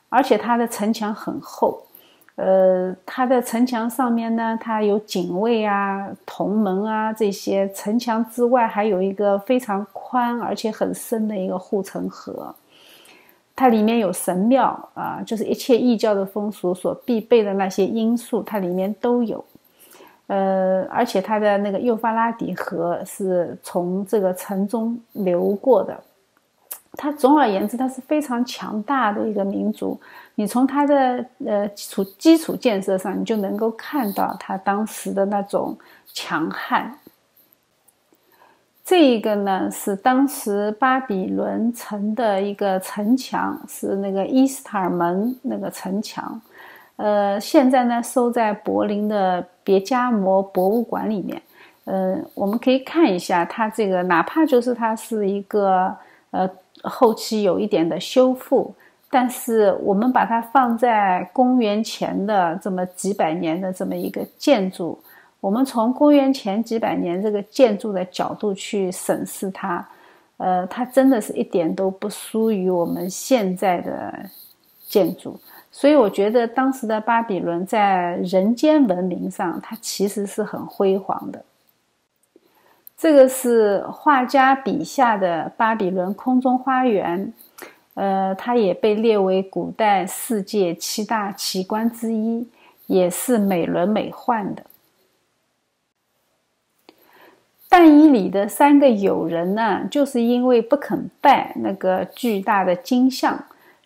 [0.10, 1.80] 而且它的城墙很厚，
[2.38, 7.72] 呃，它的城墙上面呢，它有警卫啊、铜门啊这些。
[7.72, 12.54] 城墙之外还有一个非常宽而且很深的一个护城河，
[13.56, 19.44] 它里面有神庙啊，就是一切异教的风俗所必备的那些因素，它里面都有。
[20.28, 25.98] 呃，而且它的那个幼发拉底河是从这个城中流过的。
[26.98, 30.00] 它总而言之，它是非常强大的一个民族。
[30.36, 35.78] 你从它的呃基础基础建设上，你就能够看到它当时的那种
[36.14, 36.98] 强悍。
[38.86, 46.40] 这一个呢，是当时巴比伦城的一个城墙，是那个伊斯塔尔门那个城墙。
[46.98, 51.42] 呃，现在呢，收在柏林的别加摩博物馆里面。
[51.86, 55.92] 呃，我们可以看一下它这个，哪怕就是它是一个
[56.30, 56.48] 呃
[56.84, 58.72] 后期有一点的修复，
[59.10, 65.00] 但是我们把它放在公元前的这么几百年的这么一个建筑，
[65.46, 69.88] 我们从公元前几百年这个建筑的角度去审视它，
[70.38, 74.12] 呃，它真的是一点都不输于我们现在的
[74.88, 75.40] 建筑。
[75.72, 81.46] 所以我觉得当时的巴比伦在人间文明上，它其实是很辉煌的。
[82.98, 87.32] 这个是画家笔下的巴比伦空中花园，
[87.94, 92.50] 呃，它也被列为古代世界七大奇观之一，
[92.88, 94.64] 也是美轮美奂的。
[97.70, 103.38] 但以里的三个友人呢，就是因为不肯拜那个巨大的金像。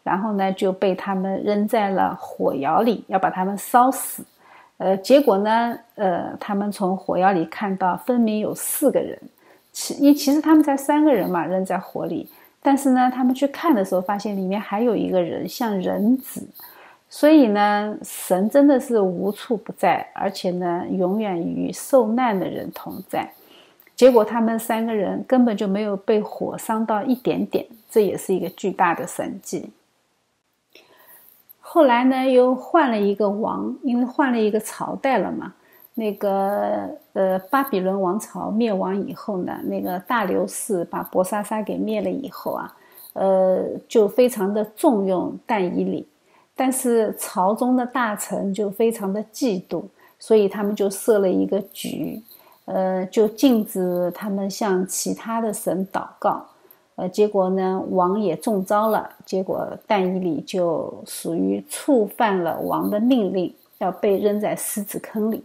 [0.01, 4.23] 然后呢，就被他们扔在了火窑里，要把他们烧死。
[4.77, 9.19] 呃，结果呢，呃，他们从火窑里看到，分明有四个人，
[9.71, 12.27] 其因其实他们才三个人嘛，扔在火里。
[12.61, 16.47] 但是呢，他们去看的时候，发现里面还有一个人，像人子。
[17.09, 23.29] 所以呢，神真的是无处不在，而且呢，永远与受难的人同在。
[23.99, 29.71] 结果他们三个人根本就没有被火伤到一点点，这也是一个巨大的神迹。
[31.59, 35.53] 后来呢，又换了一个王，因为换了一个朝代了嘛。
[35.95, 42.73] 那个呃，巴比伦王朝灭亡以后呢，那个大流士把博沙沙给灭了以后啊，
[43.11, 46.07] 呃，就非常的重用但以里，
[46.55, 49.83] 但是朝中的大臣就非常的嫉妒，
[50.17, 52.23] 所以他们就设了一个局，
[52.71, 56.45] 呃，就禁止他们向其他的神祷告。
[56.93, 59.09] 呃，结果呢，王也中招了。
[59.25, 65.43] 结果但以里就属于触犯了王的命令，要被扔在狮子坑里。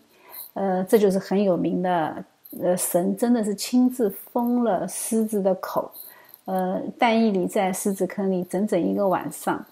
[0.52, 2.24] 呃，这就是很有名的，
[2.60, 5.90] 呃，神真的是亲自封了狮子的口。
[6.44, 9.64] 呃，但以里在狮子坑里整整一个晚上，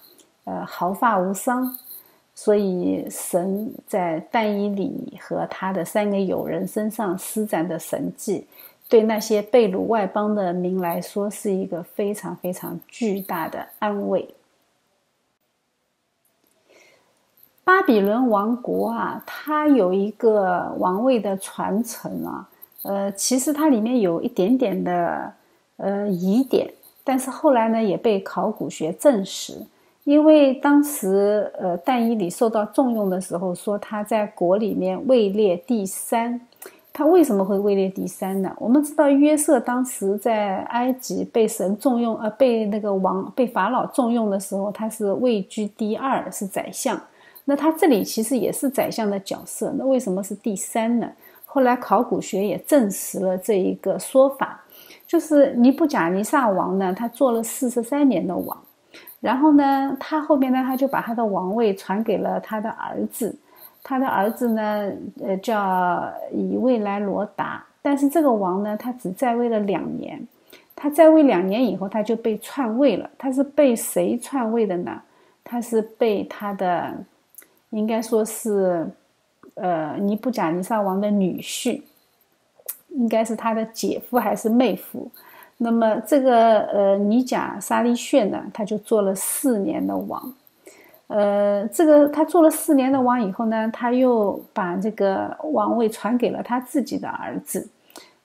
[0.45, 1.77] 呃，毫发无伤。
[2.35, 8.45] 所以神在但以里和他的三个友人身上施展的神迹。
[8.89, 14.35] 对那些被掳外邦的民来说，是一个非常非常巨大的安慰。
[17.63, 22.49] 巴比伦王国啊，它有一个王位的传承啊，
[22.83, 25.33] 呃，其实它里面有一点点的
[25.77, 26.71] 呃疑点，
[27.03, 29.65] 但是后来呢也被考古学证实，
[30.03, 36.41] 因为当时呃但以理受到重用的时候，说他在国里面位列第三。
[36.95, 38.55] 他为什么会位列第三呢？
[38.59, 47.01] 我们知道约瑟当时在埃及被神重用，呃，被那个王被法老重用的时候，他是位居第二，是宰相。
[47.45, 51.09] 那他这里其实也是宰相的角色，那为什么是第三呢？
[51.45, 54.63] 后来考古学也证实了这一个说法，
[55.07, 58.55] 就是尼布甲尼撒王呢，他做了四十三年的王，
[59.23, 63.33] 然后呢，他后面呢，他就把他的王位传给了他的儿子。
[63.81, 70.21] 他的儿子呢，呃，叫以未来罗达，但是这个王呢，他只在位了两年，
[70.75, 73.09] 他在位两年以后，他就被篡位了。
[73.17, 75.01] 他是被谁篡位的呢？
[75.41, 76.93] 他是被他的，
[77.69, 78.85] 应该说是，
[79.53, 81.81] 呃，尼布甲尼撒王的女婿，
[82.89, 85.09] 应该是他的姐夫还是妹夫。
[85.63, 90.33] 那么这个呃尼甲沙利逊呢，他就做了四年的王。
[91.07, 97.67] 呃，这个他做了四年的王以后呢，他又把这个王位传给了他自己的儿子。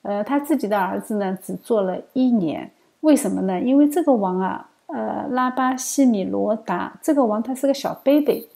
[0.02, 2.70] 呃，他自己的儿子呢，只做了一年。
[3.00, 3.60] 为什么呢？
[3.60, 8.48] 因为这个王啊，呃，拉巴西米罗达这个王他是个小 baby，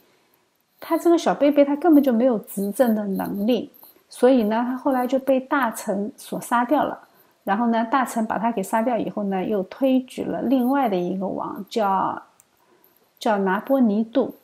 [0.79, 3.71] 他这个小 baby 他根本就没有执政的能力，
[4.09, 6.97] 所以呢，他后来就被大臣所杀掉了。
[7.43, 12.21] 然后呢，大臣把他给杀掉以后呢，又推举了另外的一个王，叫。
[13.19, 14.35] 叫拿波尼度，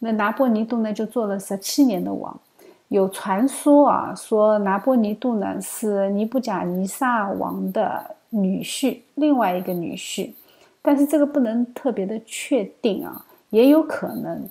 [0.00, 2.36] 那拿波尼度呢就做了十七年的王。
[2.88, 10.32] 有传说啊，说拿波尼度呢是尼布甲尼撒王的女婿，另外一个女婿，
[10.82, 14.48] 但是这个不能特别的确定啊，也有可能。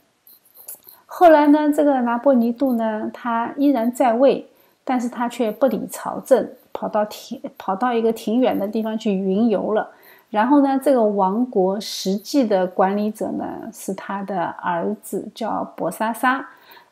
[1.06, 4.48] 后来呢，这个拿波尼度呢，他依然在位，
[4.86, 9.90] 但是他却不理朝政，跑到挺跑到一个挺远的地方去云游了。
[10.30, 16.46] 然后呢，这个王国实际的管理者呢是他的儿子，叫博沙沙。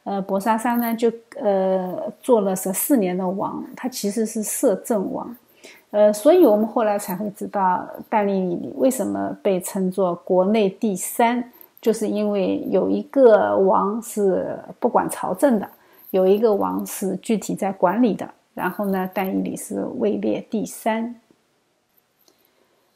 [0.05, 5.33] 呃，博沙沙呢就呃做了十四年的王，他其实是摄政王。
[5.91, 11.43] 呃，所以我们后来才会知道，但利里为什么被称作国内第三，
[11.79, 15.69] 就是因为有一个王是不管朝政的，
[16.13, 18.29] 有一个王是具体在管理的。
[18.53, 21.15] 然后呢，但以理是位列第三。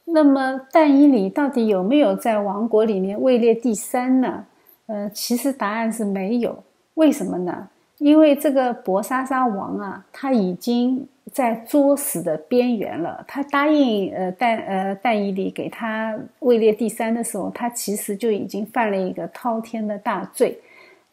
[0.05, 4.45] 那么，但以理到底有没有在王国里面位列第三呢？
[4.85, 6.63] 呃，其实答案是没有。
[6.93, 7.67] 为什么呢？
[7.97, 13.25] 因为这个博沙沙王啊，他已经在作死的边缘了。
[13.27, 20.59] 他答应呃但呃但以理给他位列第三的时候，他其实就已经犯了一个滔天的大罪。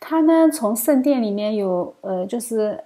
[0.06, 2.78] 他呢，从圣殿里面有呃就是。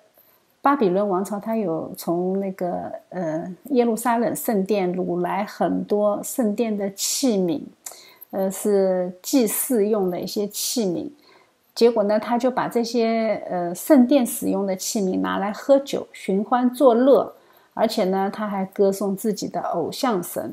[0.60, 7.62] 巴比伦王朝，他有从那个呃耶路撒冷圣殿掳来很多圣殿的器皿，
[8.32, 11.08] 呃是祭祀用的一些器皿。
[11.76, 17.32] 结果呢，他就把这些呃圣殿使用的器皿拿来喝酒、寻欢作乐，
[17.72, 20.52] 而且呢，他还歌颂自己的偶像神。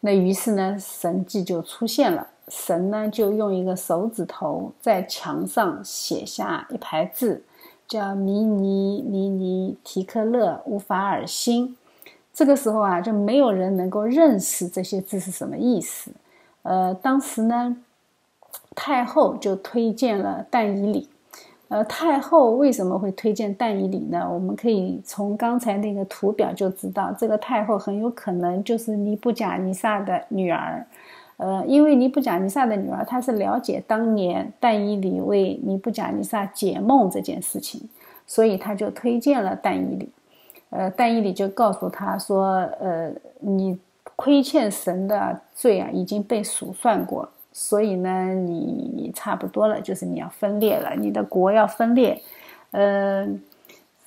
[0.00, 7.42] 那于是呢，神迹就出现了，神呢就用一个手指头在墙上写下一排字。
[7.88, 11.76] 叫迷尼尼尼提克勒乌法尔辛，
[12.32, 16.12] 这个时候啊，就没有人能够认识这些字是什么意思。
[16.62, 17.76] 呃，当时呢，
[18.76, 21.08] 太后就推荐了但以理。
[21.66, 24.24] 呃，太后为什么会推荐但以理呢？
[24.32, 30.86] 我们可以从刚才那个图表就知道，这个太后很有可能就是尼布甲尼撒的女儿。
[31.40, 37.88] 呃，因为尼布甲尼撒的女儿，她是了解当年但以理为尼布甲尼撒解梦这件事情，
[38.26, 40.08] 所以她就推荐了但以理。
[40.68, 43.10] 呃，但以理就告诉他说：“呃，
[43.40, 43.78] 你
[44.16, 52.20] 亏欠神的罪啊已经被数算过，所以呢，你差不多了，就是你要分裂了，你的国要分裂。”
[52.72, 53.26] 呃，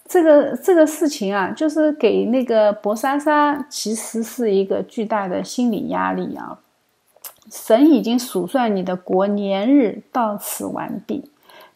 [0.08, 6.60] 这个这个事情啊，就是给那个博莎莎其实是一个巨大的心理压力啊。
[7.54, 11.24] 神已经数算你的国年日到此完毕，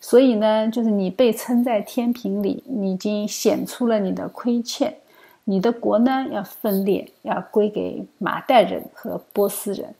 [0.01, 4.95] 所以呢，就是你被称在天平里，你已经显出了你的亏欠，
[5.43, 9.93] 你的国呢要分裂，要归给马代人和波斯人。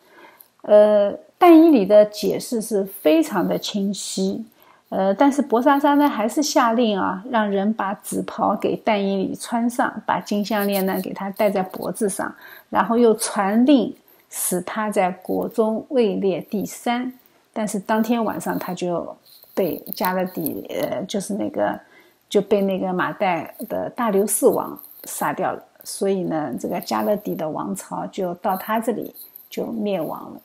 [0.63, 4.43] 呃，但以理的解释是非常的清晰，
[4.89, 12.34] 呃，但是博莎莎呢还是下令啊，让人把紫袍给但以理穿上，把金项链呢给他戴在脖子上，
[12.71, 13.93] 然后又传令。
[14.30, 17.11] 使他在国中位列第三，
[17.53, 19.15] 但是当天晚上他就
[19.53, 21.80] 被加勒底，呃，就是那个
[22.30, 25.63] 就被那个马代的大流士王杀掉了。
[25.84, 29.15] 所以呢，这个加勒底的王朝就到他这里
[29.49, 30.41] 就灭亡了。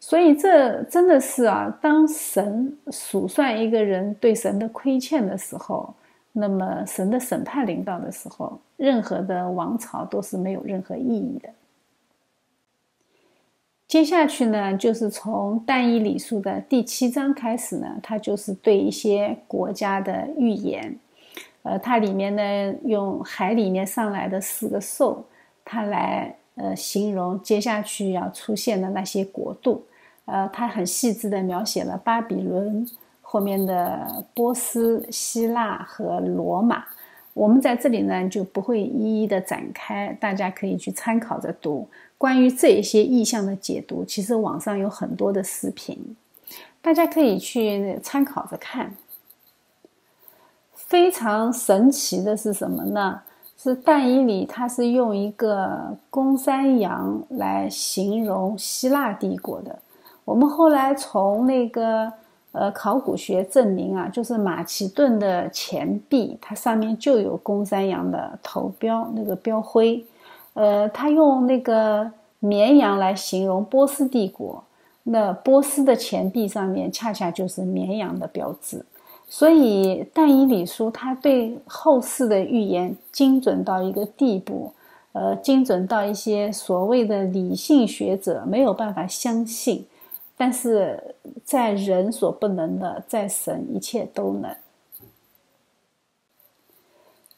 [0.00, 5.94] 所以这真的是啊，当神数算一个人对神的亏欠的时候，
[6.32, 11.48] 那么神的审判临到的时候，任何的王朝都是没有任何意义的。
[13.92, 20.98] 接下去呢，就是从但以理书的第七章开始呢，它就是对一些国家的预言。
[21.62, 25.22] 呃，它里面呢用海里面上来的四个兽，
[25.62, 29.84] 它来呃形容接下去要出现的那些国度。
[30.24, 32.88] 呃，它很细致的描写了巴比伦
[33.20, 36.82] 后面的波斯、希腊和罗马。
[37.34, 41.86] 我们在这里呢就不会一一的展开，大家可以去参考着读。
[42.22, 46.14] 关于这一些意象的解读，其实网上有很多的视频，
[46.80, 48.94] 大家可以去参考着看。
[50.72, 53.20] 非常神奇的是什么呢？
[53.58, 59.76] 是但以里，他是用一个公山羊来形容希腊帝国的。
[60.24, 62.12] 我们后来从那个
[62.52, 70.06] 呃考古学证明啊，就是马其顿的钱币，它上面就有公山羊的头标，那个标徽。
[70.54, 74.62] 呃，他用那个绵羊来形容波斯帝国，
[75.04, 78.84] 那波斯的钱币上面恰恰就是绵羊的标志。
[79.28, 84.72] 所以但以理书他对后世的预言精准到一个地步，
[85.12, 89.86] 呃，精准到一些所谓的理性学者没有办法相信。
[90.36, 94.50] 但是在人所不能的，在神一切都能。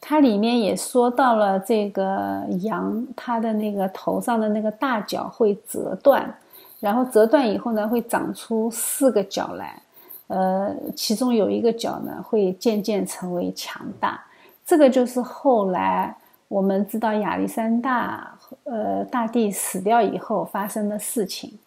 [0.07, 6.31] 它里面也说到了这个羊，它的那个头上的那个大角会折断，
[6.79, 9.81] 然后折断以后呢，会长出四个角来，
[10.27, 14.23] 呃，其中有一个角呢会渐渐成为强大。
[14.63, 16.15] 这个就是后来
[16.49, 18.31] 我们知道亚历山大，
[18.65, 21.57] 呃，大帝死掉以后发生的事情。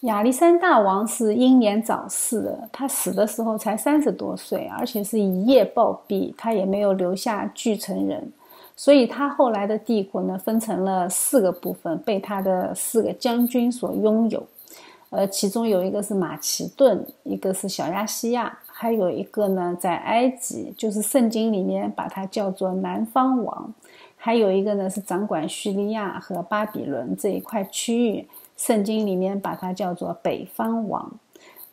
[0.00, 8.32] 亚历山大王是英年早逝的，他死的时候才三十多岁，而且是一夜暴毙，他也没有留下继承人，
[8.74, 14.42] 所以他后来的帝国呢分成了四个部分，被他的四个将军所拥有，
[15.10, 23.74] 呃，其中有一个是马其顿，一个是小亚细亚，还有一个呢在埃及，就是圣经里面把它叫做南方王，
[24.16, 28.26] 还有一个呢是掌管叙利亚和巴比伦这一块区域。
[28.60, 31.10] 圣经里面把它叫做北方王，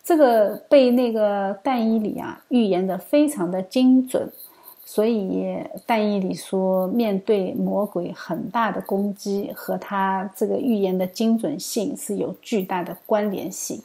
[0.02, 4.32] 这个被那个但以理啊预言的非常的精准，
[4.86, 13.82] 所以但以理说面对魔鬼很大的攻击和他这个预言的精准性是有巨大的关联性。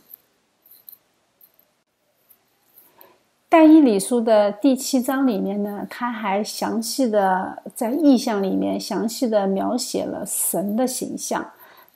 [3.48, 11.50] 但以理书的第七章里面呢，他还详细的在意象里面详细的描写了神的形象。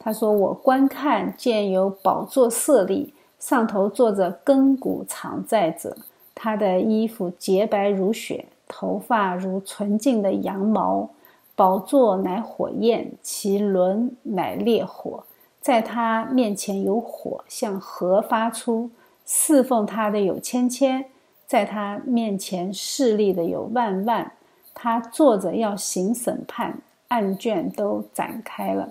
[0.07, 5.97] 他说：“我观看，见有宝座设立，上头坐着亘古常在者。
[6.33, 11.11] 他的衣服洁白如雪，头发如纯净的羊毛。
[11.57, 15.25] 宝座乃火焰，其轮乃烈火。
[15.61, 18.89] 在他面前有火向河发出，
[19.25, 21.07] 侍奉他的有千千，
[21.49, 24.31] 在他面前势力的有万万。
[24.73, 26.79] 他坐着要行审判，
[27.09, 28.91] 案卷都展开了。”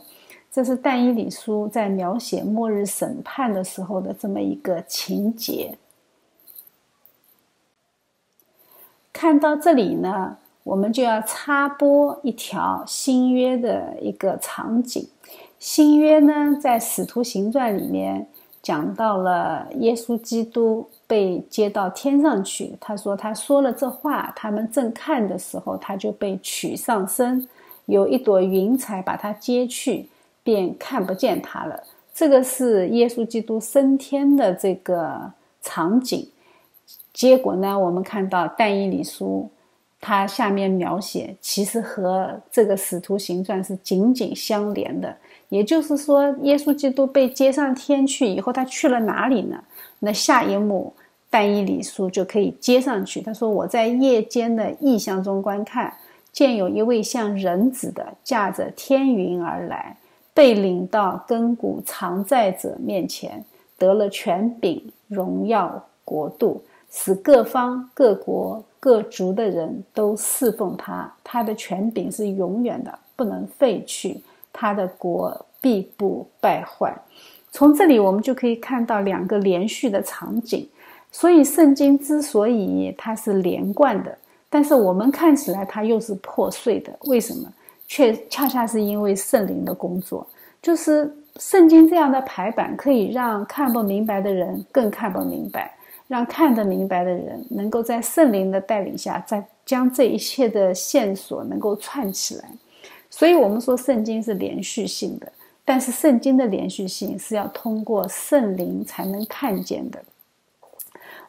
[0.56, 5.78] 这是但以理书在描写末日审判的时候的这么一个情节。
[9.12, 15.06] 看到这里呢，我们就要插播一条新约的一个场景。
[15.60, 18.26] 新约呢，在使徒行传里面
[18.62, 22.78] 讲到了耶稣基督被接到天上去。
[22.80, 27.46] 他说他说了这话，他们正看的时候，他就被取上身，
[27.88, 30.08] 有一朵云彩把他接去。
[30.46, 31.84] 便看不见他了。
[32.14, 36.30] 这个是耶稣基督升天的这个场景。
[37.12, 39.50] 结果呢，我们看到但以理书，
[40.00, 45.14] 它下面描写其实和这个使徒行传是紧紧相连的。
[45.50, 49.64] 也就是说，耶稣基督被接上天去以后，他去了哪里呢？
[50.00, 50.94] 那下一幕
[51.30, 53.20] 但以理书就可以接上去。
[53.22, 55.94] 他说：“我在夜间的异象中观看，
[56.32, 59.98] 见有一位像人子的驾着天云而来。”
[60.36, 63.44] 被领到根骨常在者面前，
[63.78, 66.62] 得了权柄、荣耀、国度，
[66.92, 71.12] 使各方各国各族的人都侍奉他。
[71.24, 74.22] 他的权柄是永远的，不能废去。
[74.52, 76.94] 他的国必不败坏。
[77.52, 80.70] 从这里我们就可以看到两个连续的场景。
[81.12, 84.18] 所以圣经之所以它是连贯的，
[84.50, 87.50] 但是我们看起来它又是破碎的，为什么？
[87.88, 90.26] 却恰恰是因为圣灵的工作，
[90.62, 95.76] 就是圣经这样的排版，可以让看不明白的人更看不明白，
[96.08, 102.50] 让看得明白的人能够在圣灵的带领下，再将这一切的线索能够串起来。
[103.10, 105.32] 所以，我们说圣经是连续性的，
[105.64, 110.04] 但是圣经的连续性是要通过圣灵才能看见的。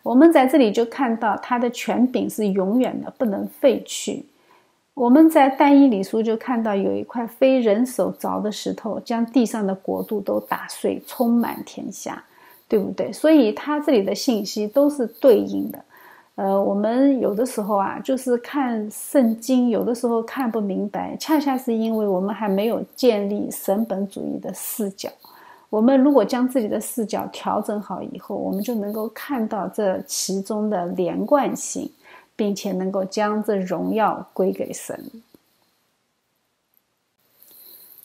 [0.02, 4.24] 我们在这里就看到，他的权柄是永远的，不能废去。
[4.96, 12.24] 我们在但以理书就看到有一块非人手凿的石头，将地上的国度都打碎，充满天下，
[12.66, 13.12] 对不对？
[13.12, 15.78] 所以它这里的信息都是对应的。
[16.36, 25.10] 呃，我们有的时候啊，就是看圣经，有的时候看不明白，恰恰是因为我们还没有建立神本主义的视角。
[25.68, 31.90] 我们如果将自己的视角调整好以后，我们就能够看到这其中的连贯性，
[32.36, 35.10] 并且能够将这荣耀归给神。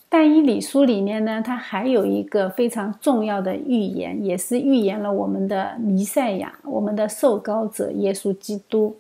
[0.10, 8.96] 但以理书里面呢，它还有一个非常重要的预言，也是预言了我们的弥赛亚，我们的受膏者耶稣基督。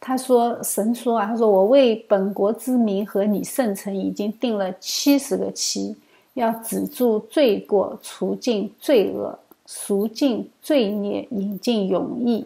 [0.00, 5.96] 他说：“神说啊，他说我为本国之民和你圣城已经定了七十个期。”
[6.34, 12.44] 要止住罪过，除尽罪恶，赎尽罪孽，引进永义，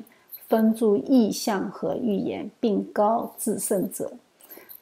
[0.49, 4.11] 分住意象和预言，并高至圣者。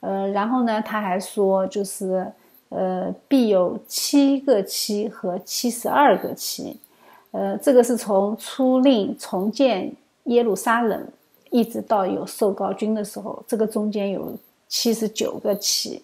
[0.01, 2.31] 呃，然后呢，他还说，就是
[2.69, 6.77] 呃，必有七个七和七十二个七。
[7.33, 9.93] 呃，这个是从初令重建
[10.25, 11.07] 耶路撒冷，
[11.51, 14.33] 一直到有受高君的时候，这个中间有
[14.69, 16.03] 七十九个七。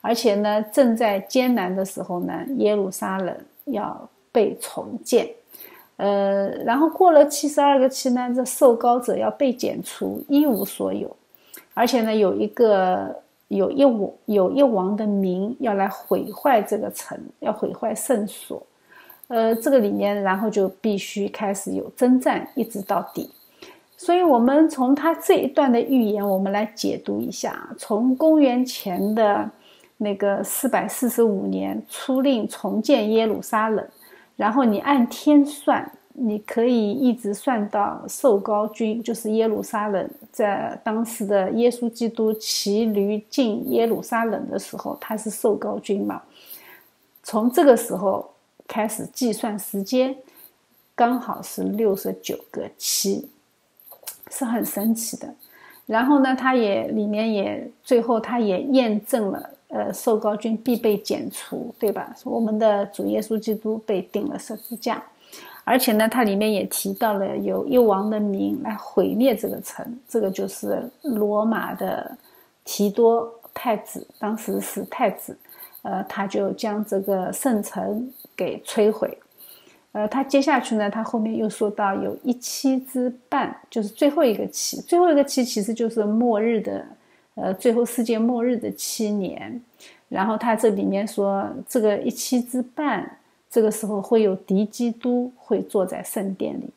[0.00, 3.36] 而且呢，正在艰难的时候呢，耶路撒冷
[3.66, 5.28] 要被重建，
[5.96, 11.14] 呃，然后过了七十二个期呢，这受膏者要被剪除，一无所有。
[11.74, 13.14] 而且呢，有一个
[13.48, 18.62] 有一王有一王的名要来毁坏这个城，要毁坏圣所，
[19.28, 23.30] 呃，这个里面然后就必须开始有征战，一直到底。
[23.96, 29.50] 所以，我们从他这一段的预言，我们来解读一下，从公元前的。
[29.98, 33.82] 那个四百四十五年初令重建耶路撒冷，
[34.36, 46.22] 然后你按天算，你可以一直算到受高君，就是耶路撒冷，在当时的耶稣基督骑驴进耶路撒冷的时候，他是受高君嘛？
[47.22, 48.30] 从这个时候
[48.68, 50.14] 开始计算时间，
[50.94, 53.28] 刚好是六十九个七，
[54.30, 55.34] 是很神奇的。
[55.86, 59.50] 然后呢，他也里面也最后他也验证了。
[59.68, 62.14] 呃，受高君必被剪除，对吧？
[62.24, 65.02] 我们的主耶稣基督被钉了十字架，
[65.64, 72.16] 而且呢，它里面也提到了有一王的名来毁灭这个城，这个就是罗马的
[72.64, 75.36] 提多太子，当时是太子，
[75.82, 79.18] 呃，他就将这个圣城给摧毁。
[79.90, 86.86] 呃，他接下去呢，他后面又说到有一期之半，就是最后一个期，最后一个期其实就是末日的。
[87.36, 89.60] 呃，最后世界末日的七年，
[90.08, 93.18] 然后他这里面说，这个一期之半，
[93.50, 96.70] 这个时候会有敌基督会坐在圣殿里，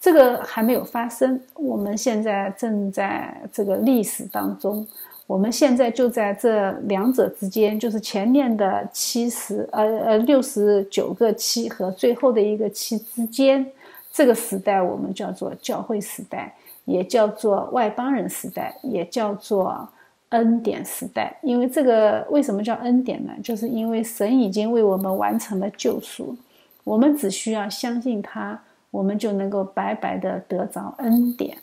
[0.00, 1.40] 这个还没有发生。
[1.56, 4.86] 我们现在正在这个历史当中，
[5.26, 13.66] 我们现在就在这两者之间，就是前面的七十呃呃六十九个七和最后的一个七之间，
[14.12, 16.54] 这个时代我们叫做教会时代，
[16.84, 19.88] 也叫做外邦人时代，也叫做。
[20.34, 23.32] 恩典时代，因为这个为什么叫恩典呢？
[23.40, 26.36] 就是因为神已经为我们完成了救赎，
[26.82, 28.60] 我们只需要相信他，
[28.90, 31.58] 我们就能够白白的得着恩典。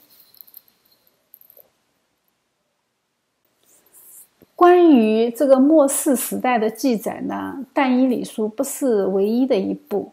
[4.56, 10.12] 关于这个末世时代的记载呢，《但以理书》不是唯一的一部。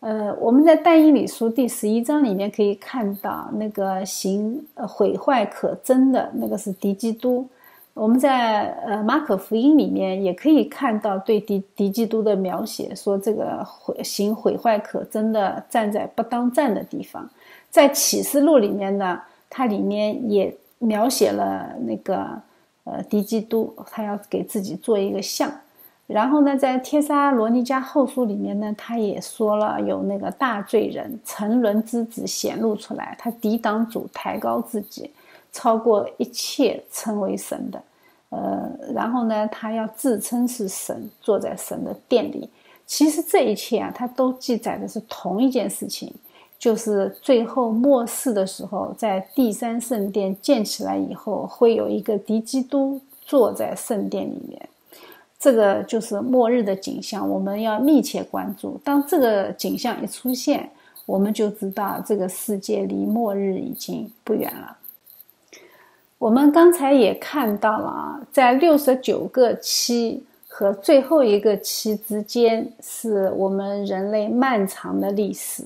[0.00, 7.46] 呃，我们在《但以理书》第十一章里面可以看到，那个行毁坏可憎的那个是敌基督。
[8.00, 17.28] 我们在呃马可福音里面也可以看到对敌敌基督的描写，说这个毁行毁坏可真的站在不当站的地方。
[17.68, 19.20] 在启示录里面呢，
[19.50, 22.26] 它里面也描写了那个
[22.84, 25.52] 呃敌基督，他要给自己做一个像。
[26.06, 35.10] 然后呢，在帖撒罗尼迦后书里面呢，他也说了有那个大罪人沉沦之子显露出来，他抵挡主，抬高自己。
[35.52, 37.82] 超过一切称为神的，
[38.30, 42.48] 呃，然后呢，他要自称是神，坐在神的殿里。
[42.86, 46.12] 其实这一切啊，他都记载的是同一件事情，
[46.58, 54.68] 就是最后末世的时候，在第三圣殿建起来以后，会有一个敌基督坐在圣殿里面。
[55.38, 58.78] 这个就是末日的景象，我们要密切关注。
[58.84, 60.68] 当这个景象一出现，
[61.06, 64.76] 我们就知道这个世界离末日已经不远了。
[66.20, 75.64] 我们刚才也看到了啊，在六十九个期和最后一个期之间，是我们人类漫长的历史。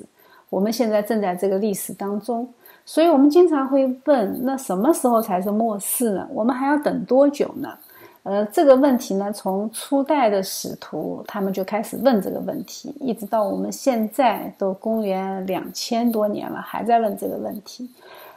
[0.49, 2.49] 我们现在正在这个历史当中，
[2.87, 6.25] 所以我们经常会问：那什么时候才是末世呢？
[6.33, 7.77] 我们还要等多久呢？
[8.23, 17.91] 呃，这个问题呢，从初代的使徒他们就开始问这个问题，一直到我们现在都公元两千多年了，还在问这个问题。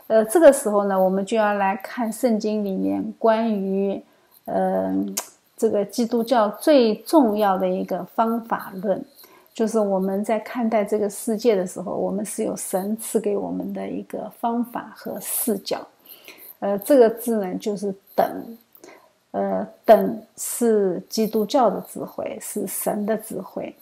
[0.08, 4.01] 呃，这个时候呢，我们就要来看圣经里面关于，
[4.45, 4.95] 呃，
[5.55, 9.03] 这个基督教最重要的一个方法论，
[9.53, 15.86] 就是我们在看待这个世界的时候，我们是有神赐给我们的一个方法和视角。
[16.60, 18.58] 呃，这个字呢，就是等，
[19.32, 23.76] 呃，等是基督教的智慧，是神的智慧。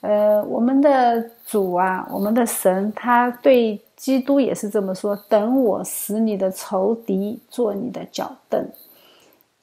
[0.00, 8.64] 呃，我们的主啊，我们的神，他对基督也是这么说：“等我使你的仇敌做你的脚凳。”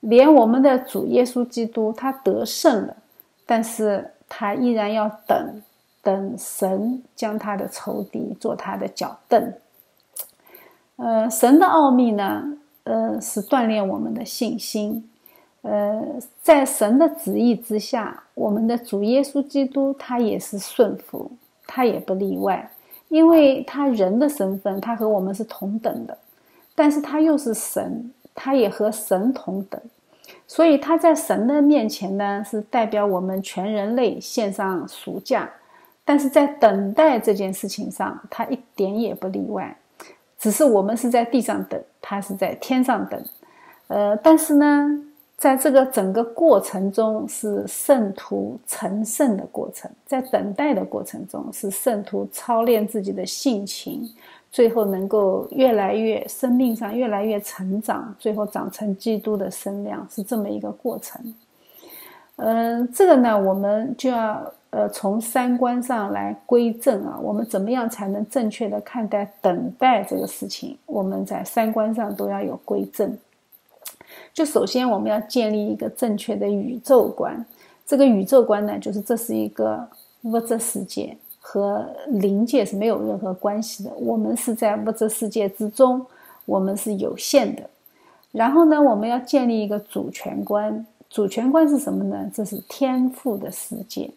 [0.01, 2.97] 连我们的主耶稣基督，他得胜了，
[3.45, 5.63] 但是他依然要等，
[6.03, 9.53] 等神将他的仇敌做他的脚凳。
[10.97, 15.09] 呃，神的奥秘呢，呃，是锻炼我们的信心。
[15.63, 16.03] 呃，
[16.43, 21.31] 在神的旨意之下，我们的主耶稣基督他也是顺服，
[21.65, 22.69] 他也不例外，
[23.09, 26.17] 因为他人的身份，他和我们是同等的，
[26.73, 29.79] 但是他又是神，他也和神同等，
[30.47, 35.49] 所以他在神的面前呢，是代表我们全人类献上赎价，
[36.03, 39.77] 但是在等待这件事情上，他一点也不例外，
[40.37, 43.23] 只是我们是在地上等，他是在天上等，
[43.87, 45.01] 呃，但是呢。
[45.37, 54.09] 在这个整个过程中，是圣徒成圣的过程；在等待的过程中，是圣徒操练自己的性情，
[54.49, 61.21] 最后能够越来越生命上越来越成长，最后长成基督的身量，是这么一个过程。
[62.37, 70.77] 嗯，这个呢，我们就要呃从三观上来归正啊，我们怎么样才能正确的看待等待这个事情？
[70.85, 73.17] 我们在三观上都要有归正。
[74.35, 77.43] 就首先我们要建立一个正确的宇宙观，
[77.87, 79.87] 这个宇宙观呢，就是这是一个
[80.23, 86.05] 物质世界和灵界是没有任何关系的，我们是在物质世界之中，
[86.43, 87.63] 我们是有限的。
[88.33, 92.29] 然后呢，我们要建立一个主权观，主权观是什么呢？
[92.33, 94.11] 这是天赋的世界，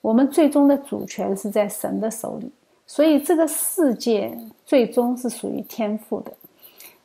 [0.00, 2.50] 我们最终的主权是在神的手里，
[2.84, 4.36] 所以这个世界
[4.66, 6.32] 最终是属于天赋的。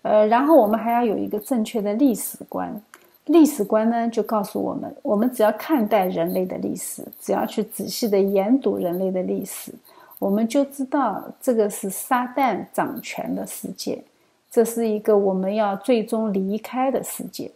[0.07, 2.81] 呃，然后我们还要有一个正确的历史观，
[3.25, 9.73] 历史观呢就告诉我们，我们只要看待人类的历史，只要去仔细的研读人类的历史，
[10.17, 14.01] 我们就知道这个是撒旦掌权的世界，
[14.49, 17.51] 这是一个我们要最终离开的世界。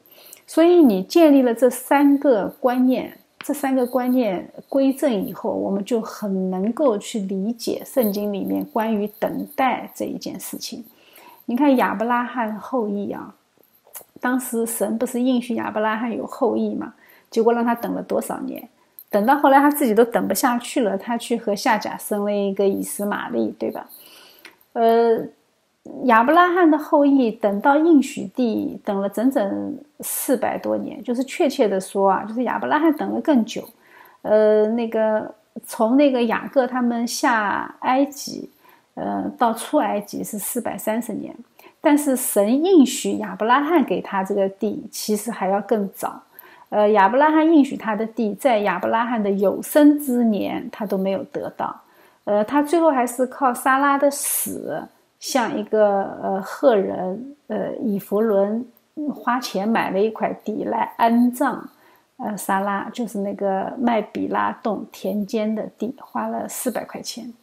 [0.45, 10.83] 所以你建立了这三个观念，这三个观念归正以后，我们就很能够去理解圣经里面关于等待这一件事情。
[11.45, 13.33] 你看亚伯拉罕后裔啊，
[14.21, 16.93] 当时神不是应许亚伯拉罕有后裔嘛？
[17.29, 18.69] 结果让他等了多少年？
[19.09, 23.89] 等到后来他自己都等不下去了，他去和夏甲生了一个以实玛利，对吧？
[24.73, 25.19] 呃，
[26.03, 33.67] 亚伯拉罕的后裔等到应许地等了整整四百多年，就是确切的说啊，就是亚伯拉罕等了更久。
[34.21, 35.33] 呃，那个
[35.65, 38.49] 从那个雅各他们下埃及。
[38.93, 41.35] 呃，到出埃及是四百三十年，
[41.79, 46.21] 但是神应许亚伯拉罕给他这个地，其实还要更早。
[46.69, 51.81] 呃，亚伯拉罕应许他的地，在亚伯拉罕的有生之年，他都没有得到。
[52.23, 54.81] 呃，他最后还是靠撒拉的死，
[55.19, 58.65] 向一个呃赫人呃以弗伦
[59.13, 61.69] 花钱买了一块地来安葬。
[62.17, 67.33] 呃，撒拉就是那个麦比拉洞田间的地，花了四百块钱。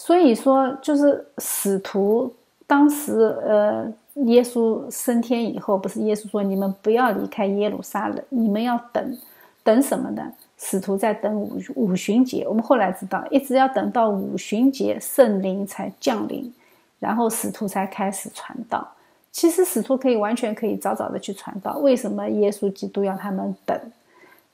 [0.00, 2.32] 所以说，就是使徒
[2.68, 3.92] 当时，呃，
[4.26, 9.18] 耶稣升天以后，不是耶稣说你们不要离开耶路撒冷，你们要等，
[9.64, 10.32] 等什么呢？
[10.56, 12.46] 使徒在等五五旬节。
[12.46, 16.54] 我们后来知道，一直要等到五旬节，圣灵才降临，
[17.00, 18.86] 然后使徒才开始传道。
[19.32, 23.76] 其实使徒可以完全可以早早的去传道，为什么耶稣基督要他们等？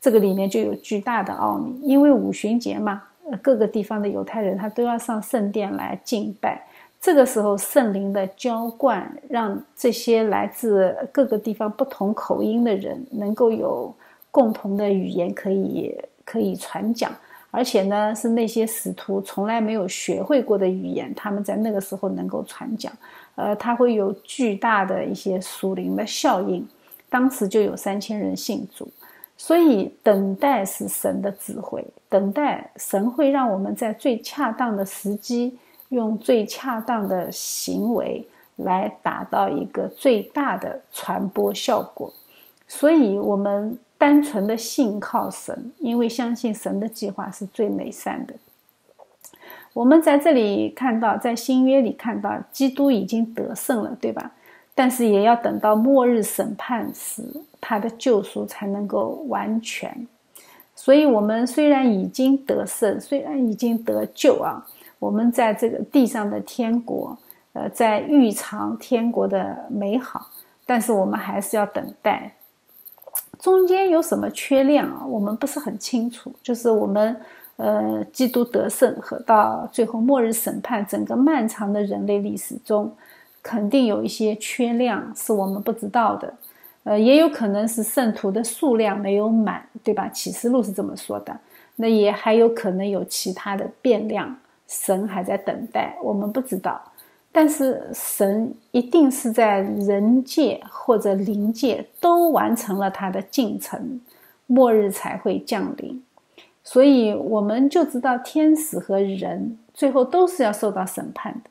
[0.01, 3.03] 这个里面就有巨大的奥秘，因为五旬节嘛。
[3.43, 6.67] 各个地方的犹太人，他都要上圣殿来敬拜。
[7.01, 13.95] 这个时候，圣灵的浇灌，让这些来自各个地方不同口音的人，能够有
[14.31, 15.95] 共同的语言可以
[16.25, 17.13] 可以传讲。
[17.51, 22.93] 而且呢，是那些使徒从来没有学会过的语言，他们在那个时候能够传讲。
[23.37, 26.67] 呃，它会有巨大的一些属灵的效应。
[27.11, 28.89] 当时就有三千人信主。
[29.37, 31.85] 所以，等待是神的智慧。
[32.09, 35.59] 等待神会让我们在最恰当的时机，
[35.89, 38.27] 用最恰当的行为
[38.57, 42.13] 来达到一个最大的传播效果。
[42.69, 48.35] 所以，我们单纯的信靠神，因为相信神的计划是最美善的。
[49.73, 54.33] 我们在这里看到，在新约里看到，基督已经得胜了，对吧？
[54.75, 57.23] 但是也要等到末日审判时，
[57.61, 60.07] 他的救赎才能够完全。
[60.75, 64.67] 所以，我们虽然已经得胜，虽然已经得救啊，
[64.99, 67.17] 我们在这个地上的天国，
[67.53, 70.27] 呃，在预尝天国的美好，
[70.67, 72.35] 但是我们还是要等待。
[73.39, 75.07] 中间有什么缺量啊？
[75.07, 76.33] 我们不是很清楚。
[76.43, 77.17] 就是我们，
[77.57, 82.93] 呃，基督得胜和到最后末日审判，整个漫长的人类历史中，
[83.45, 86.35] 肯定有一些缺量是我们不知道的。
[86.83, 90.09] 呃，也有可能是圣徒的数量没有满，对吧？
[90.09, 91.39] 启示录是这么说的。
[91.77, 94.37] 那也还有可能有其他的变量，
[94.67, 96.81] 神还在等待，我们不知道。
[97.33, 104.01] 但是神一定是在人界或者灵界都完成了他的进程，
[104.47, 106.03] 末日才会降临。
[106.63, 111.51] 所以我们就知道天使和人最后都是要受到审判的。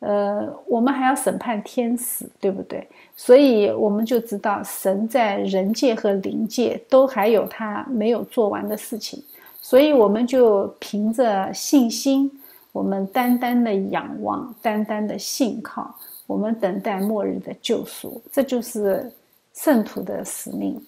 [0.00, 2.86] 呃，我们还要审判天使，对不对？
[3.16, 9.22] 所以我们就知道神在人界和灵界都还有他没有做完的事情。
[9.60, 12.30] 所以我们就凭着信心。
[12.72, 15.92] 我们单单的仰望，单单的信靠，
[16.26, 19.12] 我们等待末日的救赎，这就是
[19.52, 20.80] 圣徒的使命。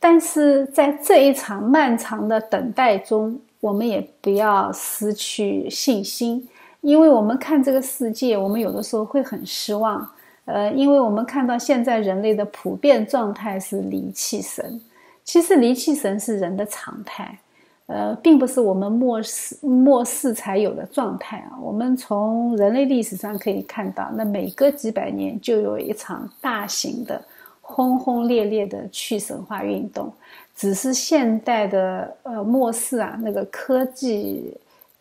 [0.00, 6.48] 但是在这一场漫长的等待中，我们也不要失去信心，
[6.80, 10.04] 因为我们看这个世界，我们有的时候会很失望。
[10.46, 14.80] 呃，因为我们看到现在人类的普遍状态是离弃神，
[15.22, 17.38] 其实离弃神是人的常态。
[17.86, 21.54] 呃，并不是我们末世末世才有的状态啊！
[21.60, 27.22] 我们从人类历史上可以看到，那每隔几百年就有一场大型的、
[27.60, 30.12] 轰轰烈烈的去神话运动。
[30.54, 34.56] 只是现代的呃末世啊，那个科技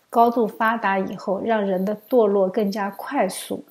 [0.10, 3.64] 高度发达以后，让人的堕落更加快速。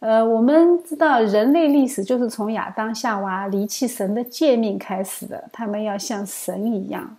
[0.00, 7.16] 呃，我们知道人类历史就是从亚当夏娃离弃神的诫命开始的，他们要像神一样。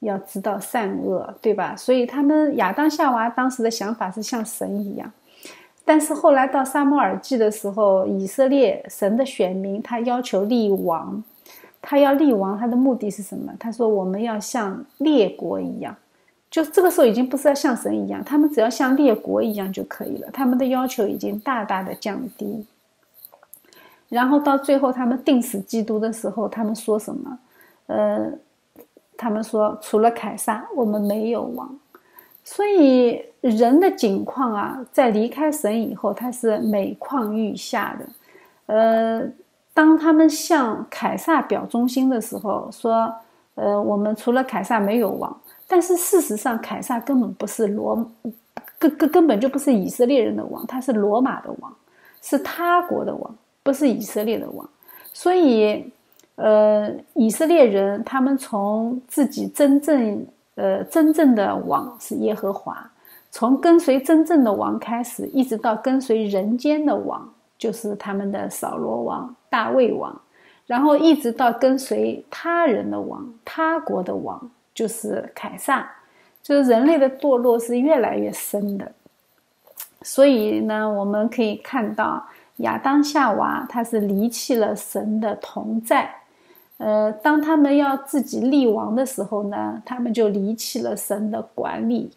[0.00, 1.74] 要知道善恶，对吧？
[1.74, 5.10] 所以他们亚当夏娃当时的想法是像神一样，
[5.82, 11.24] 但是后来到撒母耳记的时候，以色列神的选民他要求立王，
[11.86, 13.52] 他要立王，他的目的是什么？
[13.60, 15.94] 他说我们要像列国一样，
[16.50, 20.30] 就这个时候已经不是要像神一样，他们只要像列国一样就可以了。
[20.32, 22.66] 他们的要求已经大大的降低。
[24.08, 27.38] 然后到最后他们定死基督的时候，他们说什么？
[27.86, 28.32] 呃。
[29.16, 31.78] 他们说，除了凯撒，我们没有王。
[32.42, 38.06] 所以人的境况啊，在离开神以后，他是每况愈下的。
[38.66, 39.22] 呃，
[39.74, 43.12] 当他们向凯撒表忠心的时候，说，
[43.56, 45.36] 呃，我们除了凯撒没有王。
[45.68, 48.10] 但是事实上，凯撒根本不是罗，
[48.78, 51.74] 根根根本就不是以色列人的王，他是罗马的王，
[52.22, 54.66] 是他国的王，不是以色列的王。
[55.12, 55.92] 所以。
[56.36, 62.90] 呃，以色列人他们从自己真正呃真正的王是耶和华，
[63.30, 70.20] 从跟随真正的王开始，一直到跟随人间的王，就是他们的扫罗王、大卫王，
[70.66, 75.90] 然后一直到跟随他人的王、他国的王，就是凯撒，
[76.42, 78.92] 就是人类的堕落是越来越深的。
[80.02, 82.26] 所以呢，我们可以看到
[82.58, 86.14] 亚当夏娃他是离弃了神的同在。
[86.76, 92.10] 呃，当他们要自己立王的时候呢，他们就离弃了神的管理；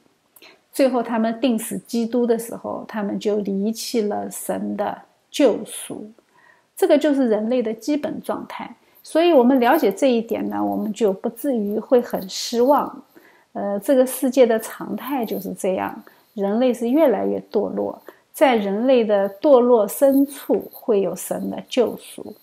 [0.73, 4.97] 最后他们定死基督的时候，他们就离弃了神的
[5.37, 6.11] 救赎。
[6.75, 8.75] 这个就是人类的基本状态。
[9.03, 13.03] 所以，我们了解这一点呢，我们就不至于会很失望。
[13.53, 18.01] 呃，这个世界的常态就是这样，人类是越来越堕落，
[18.33, 22.35] 在人类的堕落深处会有神的救赎。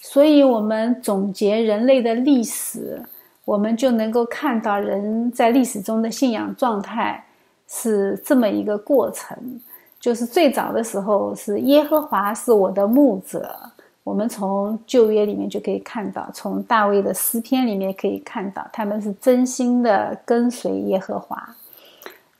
[0.00, 3.02] 所以，我们总结人类的历史，
[3.44, 7.24] 我们就能够看到人在历史中的信仰状态
[7.68, 9.60] 是这么一个过程。
[10.00, 13.54] 就是最早的时候是耶和华是我的牧者，
[14.02, 21.48] 我们从旧约里面就可以看到，从大卫的诗篇里面可以看到，他们是真心的跟随耶和华。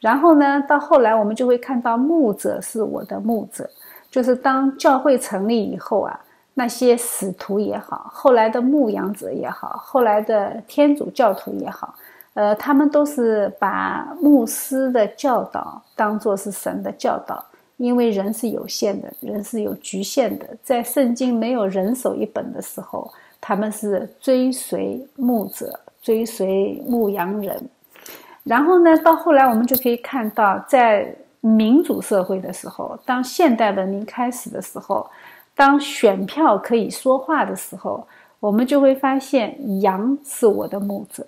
[0.01, 3.69] 然后呢，到后来我们就会看到牧者是我的牧者，
[4.11, 6.19] 就是当教会成立以后啊。
[6.53, 11.95] 那些使徒也好，后来的牧羊者也好，后来的天主教徒也好，
[12.35, 17.43] 呃，他们都是把牧师的教导当作是神的教导，
[17.81, 23.11] 因为人是有限的，人是有局限的，在圣经没有人手一本的时候，
[23.41, 27.59] 他们是追随牧者，追随牧羊人。
[28.45, 31.11] 然后呢，到后来我们就可以看到，在
[31.41, 35.09] 民主社会的时候，当现代文明开始的时候，
[35.55, 38.07] 当选票可以说话的时候，
[38.41, 41.27] 我们就会发现羊是我的牧者。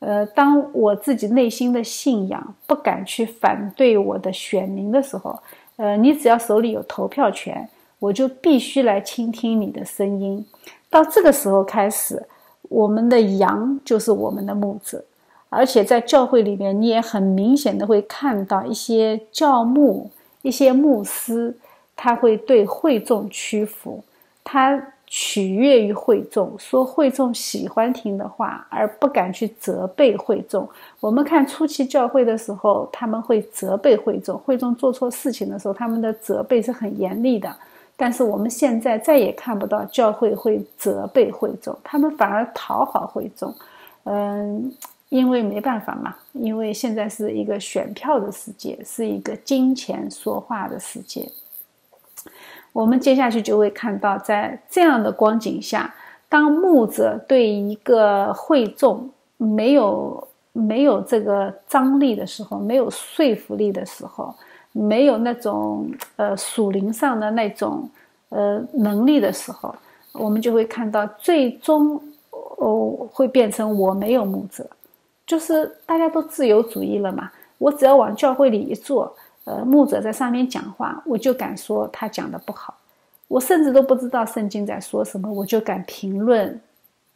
[0.00, 5.40] 呃，当我自己内心的信仰不敢去反对我的选民的时候，
[5.76, 7.68] 呃，你只要手里有投票权，
[7.98, 10.44] 我就必须来倾听你的声音。
[10.88, 12.26] 到这个时候开始，
[12.62, 15.04] 我们的羊就是我们的牧者。
[15.48, 20.10] 而且在教会里面，你也很明显的会看到一些教牧、
[20.42, 21.56] 一些牧师，
[21.94, 24.02] 他会对会众屈服，
[24.42, 30.68] 他取悦于会众，说会众喜欢听的话，而不敢去责备会众。
[31.00, 37.54] 我们看初期教会的时候，他们会责备会众，会众做错事情的时候，他们的责备是很严厉的。
[37.96, 43.54] 但是我们现在再也看不到教会会责备会众，他们反而讨好会众，
[44.04, 44.72] 嗯。
[45.08, 51.30] 因为没办法嘛，因为现在是一个选票的世界，是一个金钱说话的世界。
[52.76, 55.94] 我们接下去就会看到，在这样的光景下，
[56.28, 59.08] 当牧者对一个会众
[59.38, 64.34] 没有没有这个张力的时候，没有说服力的时候，
[64.72, 67.88] 没有那种呃属灵上的那种
[68.28, 69.74] 呃能力的时候，
[70.12, 71.98] 我们就会看到，最终
[72.58, 74.66] 哦会变成我没有牧者。
[75.26, 79.10] 就是大家都自由主义了嘛，我只要往教会里一坐，
[79.46, 82.76] 呃，牧者在上面讲话，我就敢说他讲的不好，
[83.28, 86.60] 我甚至都不知道圣经在说什么，我就敢评论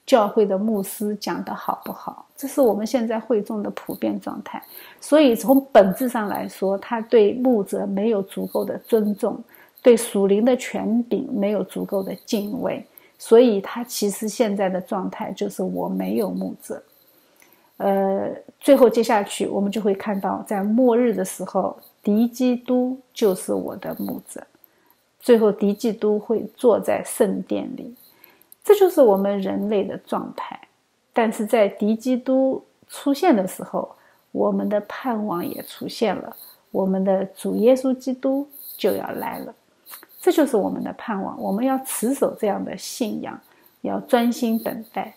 [0.07, 4.63] 教会的牧师讲的好不好，这是我们现在会众的普遍状态。
[5.01, 9.43] 所以从本质上来说，他对牧者没有足够的尊重，
[9.83, 12.87] 对属灵的权柄没有足够的敬畏，
[13.19, 16.81] 所以他其实现在的状态就是我没有牧者。
[17.79, 24.47] 呃，最后接下去，我们就会看到，在末日的时候，敌基督就是我的牧者。
[25.19, 27.95] 最后，敌基督会坐在圣殿里，
[28.65, 30.59] 这就是我们人类的状态。
[31.13, 33.95] 但是在敌基督出现的时候，
[34.33, 36.35] 我们的盼望也出现了，
[36.71, 38.49] 我们的主耶稣基督
[38.79, 39.55] 就要来了。
[40.21, 43.39] 这就是我们的盼望，我们要持守这样的信仰，
[43.83, 45.15] 要专心等待。